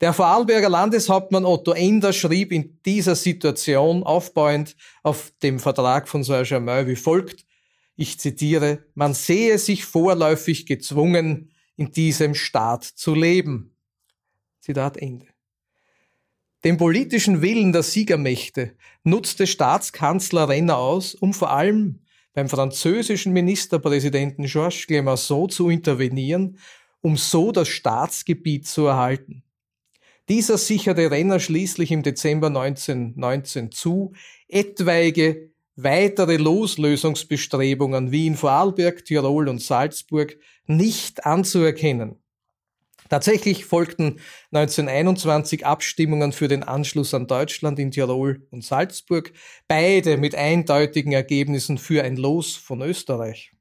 Der 0.00 0.12
Vorarlberger 0.12 0.68
Landeshauptmann 0.68 1.44
Otto 1.44 1.72
Ender 1.72 2.12
schrieb 2.12 2.52
in 2.52 2.80
dieser 2.84 3.14
Situation 3.14 4.02
aufbauend 4.02 4.76
auf 5.02 5.32
dem 5.42 5.58
Vertrag 5.60 6.08
von 6.08 6.24
Saint-Germain 6.24 6.86
wie 6.86 6.96
folgt, 6.96 7.44
ich 7.96 8.18
zitiere, 8.18 8.84
man 8.94 9.12
sehe 9.12 9.58
sich 9.58 9.84
vorläufig 9.84 10.64
gezwungen, 10.64 11.52
in 11.76 11.92
diesem 11.92 12.34
Staat 12.34 12.84
zu 12.84 13.14
leben. 13.14 13.76
Zitat 14.60 14.96
Ende. 14.96 15.29
Den 16.62 16.76
politischen 16.76 17.40
Willen 17.40 17.72
der 17.72 17.82
Siegermächte 17.82 18.74
nutzte 19.02 19.46
Staatskanzler 19.46 20.50
Renner 20.50 20.76
aus, 20.76 21.14
um 21.14 21.32
vor 21.32 21.50
allem 21.50 22.00
beim 22.34 22.50
französischen 22.50 23.32
Ministerpräsidenten 23.32 24.44
Georges 24.44 24.86
Clemenceau 24.86 25.46
zu 25.46 25.70
intervenieren, 25.70 26.58
um 27.00 27.16
so 27.16 27.50
das 27.50 27.68
Staatsgebiet 27.68 28.66
zu 28.66 28.84
erhalten. 28.84 29.42
Dieser 30.28 30.58
sicherte 30.58 31.10
Renner 31.10 31.40
schließlich 31.40 31.90
im 31.92 32.02
Dezember 32.02 32.48
1919 32.48 33.72
zu, 33.72 34.12
etwaige 34.46 35.50
weitere 35.76 36.36
Loslösungsbestrebungen 36.36 38.12
wie 38.12 38.26
in 38.26 38.36
Vorarlberg, 38.36 39.02
Tirol 39.04 39.48
und 39.48 39.62
Salzburg 39.62 40.36
nicht 40.66 41.24
anzuerkennen. 41.24 42.16
Tatsächlich 43.10 43.64
folgten 43.64 44.20
1921 44.52 45.66
Abstimmungen 45.66 46.30
für 46.30 46.46
den 46.46 46.62
Anschluss 46.62 47.12
an 47.12 47.26
Deutschland 47.26 47.80
in 47.80 47.90
Tirol 47.90 48.46
und 48.50 48.64
Salzburg, 48.64 49.32
beide 49.66 50.16
mit 50.16 50.36
eindeutigen 50.36 51.10
Ergebnissen 51.10 51.76
für 51.76 52.04
ein 52.04 52.16
Los 52.16 52.54
von 52.54 52.80
Österreich. 52.82 53.52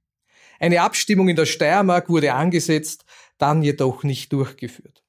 Eine 0.59 0.83
Abstimmung 0.83 1.29
in 1.29 1.35
der 1.35 1.47
Steiermark 1.47 2.09
wurde 2.09 2.33
angesetzt, 2.33 3.05
dann 3.39 3.63
jedoch 3.63 4.03
nicht 4.03 4.31
durchgeführt. 4.33 5.03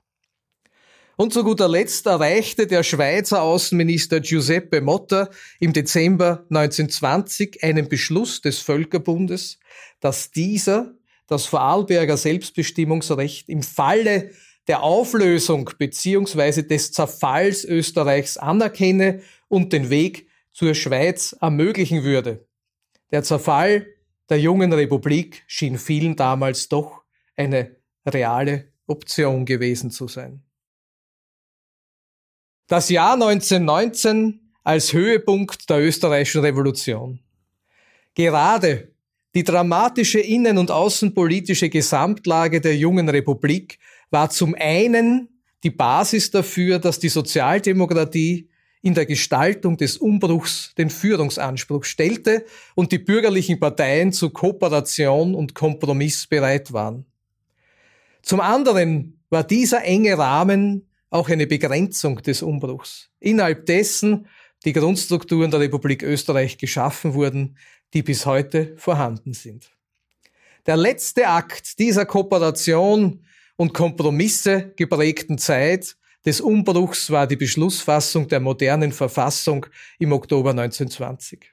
Und 1.17 1.35
zu 1.35 1.45
guter 1.45 1.69
Letzt 1.69 2.07
erreichte 2.07 2.67
der 2.67 2.83
Schweizer 2.83 3.43
Außenminister 3.43 4.21
Giuseppe 4.21 4.81
Motta 4.81 5.29
im 5.59 5.75
Dezember 5.75 6.47
1920 6.49 7.63
einen 7.63 7.91
Beschluss 7.91 8.41
des 8.41 8.61
Völkerbundes, 8.61 9.59
dass 10.01 10.31
dieser 10.31 10.95
das 11.31 11.47
Vorarlberger 11.47 12.17
Selbstbestimmungsrecht 12.17 13.49
im 13.49 13.63
Falle 13.63 14.33
der 14.67 14.83
Auflösung 14.83 15.71
bzw. 15.79 16.63
des 16.63 16.91
Zerfalls 16.91 17.65
Österreichs 17.65 18.37
anerkenne 18.37 19.23
und 19.47 19.73
den 19.73 19.91
Weg 19.91 20.29
zur 20.51 20.75
Schweiz 20.75 21.37
ermöglichen 21.41 22.03
würde. 22.03 22.49
Der 23.13 23.23
Zerfall 23.23 23.87
der 24.29 24.41
jungen 24.41 24.73
Republik 24.73 25.45
schien 25.47 25.79
vielen 25.79 26.17
damals 26.17 26.69
doch 26.69 27.03
eine 27.37 27.77
reale 28.05 28.73
Option 28.87 29.47
gewesen 29.47 29.93
zu 29.93 30.09
sein. 30.09 30.43
Das 32.67 32.89
Jahr 32.89 33.15
1919 33.15 34.53
als 34.65 34.93
Höhepunkt 34.93 35.71
der 35.71 35.81
österreichischen 35.81 36.41
Revolution. 36.41 37.21
Gerade 38.15 38.90
die 39.35 39.45
dramatische 39.45 40.21
innen- 40.21 40.59
und 40.59 40.71
außenpolitische 40.71 41.69
Gesamtlage 41.69 42.61
der 42.61 42.77
jungen 42.77 43.09
Republik 43.09 43.79
war 44.11 44.31
zum 44.31 44.57
einen 44.59 45.29
die 45.63 45.71
Basis 45.71 46.31
dafür, 46.31 46.79
dass 46.79 46.99
die 46.99 47.09
Sozialdemokratie 47.09 48.49
in 48.83 48.95
der 48.95 49.07
Gestaltung 49.07 49.77
des 49.77 49.99
Umbruchs 49.99 50.75
den 50.77 50.91
Führungsanspruch 50.91 51.85
stellte 51.85 52.45
und 52.75 52.93
die 52.93 52.99
bürgerlichen 52.99 53.61
Parteien 53.61 54.13
zu 54.13 54.31
Kooperation 54.31 55.35
und 55.35 55.55
Kompromiss 55.55 56.27
bereit 56.27 56.73
waren. 56.73 57.05
Zum 58.23 58.41
anderen 58.41 59.21
war 59.29 59.45
dieser 59.45 59.85
enge 59.85 60.17
Rahmen 60.17 60.89
auch 61.11 61.29
eine 61.29 61.47
Begrenzung 61.47 62.23
des 62.23 62.43
Umbruchs, 62.43 63.11
innerhalb 63.21 63.67
dessen 63.67 64.27
die 64.65 64.73
Grundstrukturen 64.73 65.51
der 65.51 65.61
Republik 65.61 66.03
Österreich 66.03 66.59
geschaffen 66.59 67.15
wurden, 67.15 67.57
die 67.95 68.03
bis 68.03 68.27
heute 68.27 68.75
vorhanden 68.77 69.33
sind. 69.33 69.71
Der 70.67 70.77
letzte 70.77 71.29
Akt 71.29 71.79
dieser 71.79 72.07
Kooperation 72.07 73.25
und 73.57 73.75
Kompromisse 73.75 74.73
geprägten 74.77 75.39
Zeit 75.39 75.97
des 76.25 76.41
Umbruchs 76.41 77.11
war 77.11 77.27
die 77.27 77.37
Beschlussfassung 77.37 78.29
der 78.29 78.41
modernen 78.41 78.93
Verfassung 78.93 79.67
im 79.99 80.13
Oktober 80.13 80.51
1920. 80.51 81.53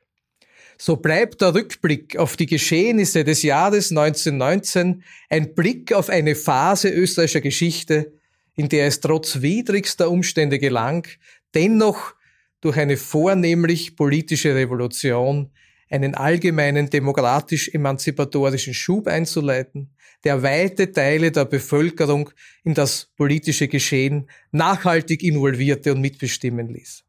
So 0.78 0.98
bleibt 0.98 1.42
der 1.42 1.56
Rückblick 1.56 2.18
auf 2.18 2.36
die 2.36 2.46
Geschehnisse 2.46 3.24
des 3.24 3.42
Jahres 3.42 3.90
1919 3.92 5.04
ein 5.30 5.56
Blick 5.56 5.92
auf 5.94 6.10
eine 6.10 6.36
Phase 6.36 6.90
österreichischer 6.90 7.42
Geschichte, 7.42 8.14
in 8.56 8.70
der 8.70 8.88
es 8.88 9.00
trotz 9.00 9.42
widrigster 9.42 10.12
Umstände 10.12 10.60
gelang, 10.60 11.08
dennoch 11.56 12.14
durch 12.62 12.78
eine 12.78 12.98
vornehmlich 12.98 13.96
politische 13.96 14.54
Revolution 14.54 15.52
einen 15.90 16.16
allgemeinen 16.16 16.90
demokratisch-emanzipatorischen 16.90 18.74
Schub 18.74 19.08
einzuleiten, 19.08 19.92
der 20.24 20.44
weite 20.44 20.92
Teile 20.92 21.32
der 21.32 21.46
Bevölkerung 21.46 22.30
in 22.64 22.74
das 22.74 23.10
politische 23.16 23.68
Geschehen 23.68 24.30
nachhaltig 24.52 25.24
involvierte 25.24 25.94
und 25.94 26.02
mitbestimmen 26.02 26.70
ließ. 26.70 27.04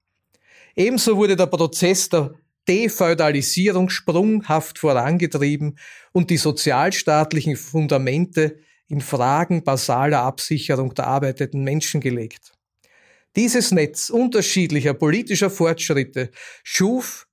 Ebenso 0.77 1.17
wurde 1.17 1.37
der 1.37 1.47
Prozess 1.47 2.09
der 2.09 2.35
Defeudalisierung 2.69 3.89
sprunghaft 3.89 4.79
vorangetrieben 4.79 5.79
und 6.13 6.31
die 6.31 6.37
sozialstaatlichen 6.37 7.57
Fundamente 7.57 8.59
in 8.89 9.01
Fragen 9.01 9.65
basaler 9.65 10.21
Absicherung 10.21 10.95
der 10.95 11.07
arbeitenden 11.07 11.65
Menschen 11.65 12.01
gelegt. 12.01 12.53
Dieses 13.37 13.73
Netz 13.73 14.11
unterschiedlicher 14.11 14.95
politischer 14.95 15.51
Fortschritte 15.51 16.31
schuf 16.63 17.28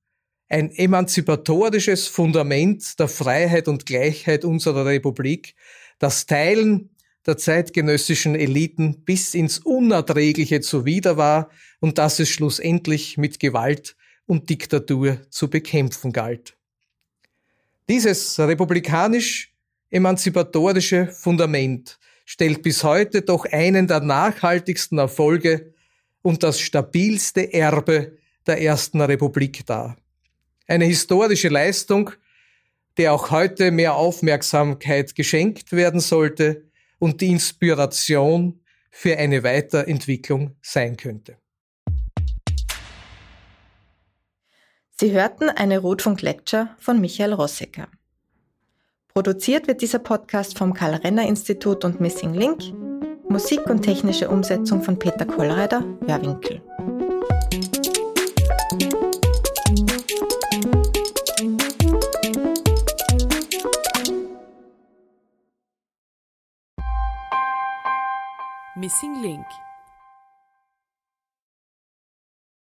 ein 0.49 0.71
emanzipatorisches 0.71 2.07
Fundament 2.07 2.99
der 2.99 3.07
Freiheit 3.07 3.67
und 3.67 3.85
Gleichheit 3.85 4.45
unserer 4.45 4.85
Republik, 4.85 5.55
das 5.99 6.25
Teilen 6.25 6.89
der 7.25 7.37
zeitgenössischen 7.37 8.35
Eliten 8.35 9.03
bis 9.03 9.33
ins 9.33 9.59
Unerträgliche 9.59 10.61
zuwider 10.61 11.17
war 11.17 11.49
und 11.79 11.97
das 11.97 12.19
es 12.19 12.29
schlussendlich 12.29 13.17
mit 13.17 13.39
Gewalt 13.39 13.95
und 14.27 14.49
Diktatur 14.49 15.19
zu 15.29 15.49
bekämpfen 15.49 16.11
galt. 16.11 16.55
Dieses 17.89 18.39
republikanisch 18.39 19.53
emanzipatorische 19.89 21.07
Fundament 21.07 21.99
stellt 22.25 22.63
bis 22.63 22.83
heute 22.83 23.21
doch 23.21 23.45
einen 23.45 23.87
der 23.87 24.01
nachhaltigsten 24.01 24.97
Erfolge 24.97 25.73
und 26.21 26.43
das 26.43 26.59
stabilste 26.59 27.53
Erbe 27.53 28.17
der 28.47 28.61
Ersten 28.61 29.01
Republik 29.01 29.65
dar. 29.65 29.95
Eine 30.67 30.85
historische 30.85 31.49
Leistung, 31.49 32.11
der 32.97 33.13
auch 33.13 33.29
heute 33.29 33.71
mehr 33.71 33.95
Aufmerksamkeit 33.95 35.15
geschenkt 35.15 35.71
werden 35.71 35.99
sollte 35.99 36.65
und 36.97 37.21
die 37.21 37.27
Inspiration 37.27 38.61
für 38.89 39.17
eine 39.17 39.43
Weiterentwicklung 39.43 40.55
sein 40.61 40.97
könnte. 40.97 41.37
Sie 44.97 45.11
hörten 45.11 45.49
eine 45.49 45.79
Rotfunk-Lecture 45.79 46.69
von 46.79 47.01
Michael 47.01 47.33
Rossecker. 47.33 47.89
Produziert 49.13 49.67
wird 49.67 49.81
dieser 49.81 49.99
Podcast 49.99 50.57
vom 50.57 50.73
Karl-Renner-Institut 50.73 51.83
und 51.83 51.99
Missing 51.99 52.33
Link. 52.33 52.61
Musik 53.27 53.69
und 53.69 53.81
technische 53.81 54.29
Umsetzung 54.29 54.81
von 54.81 54.97
Peter 54.97 55.25
Kollreider, 55.25 55.83
Hörwinkel. 56.07 56.61
Missing 68.85 69.19
Link 69.19 69.64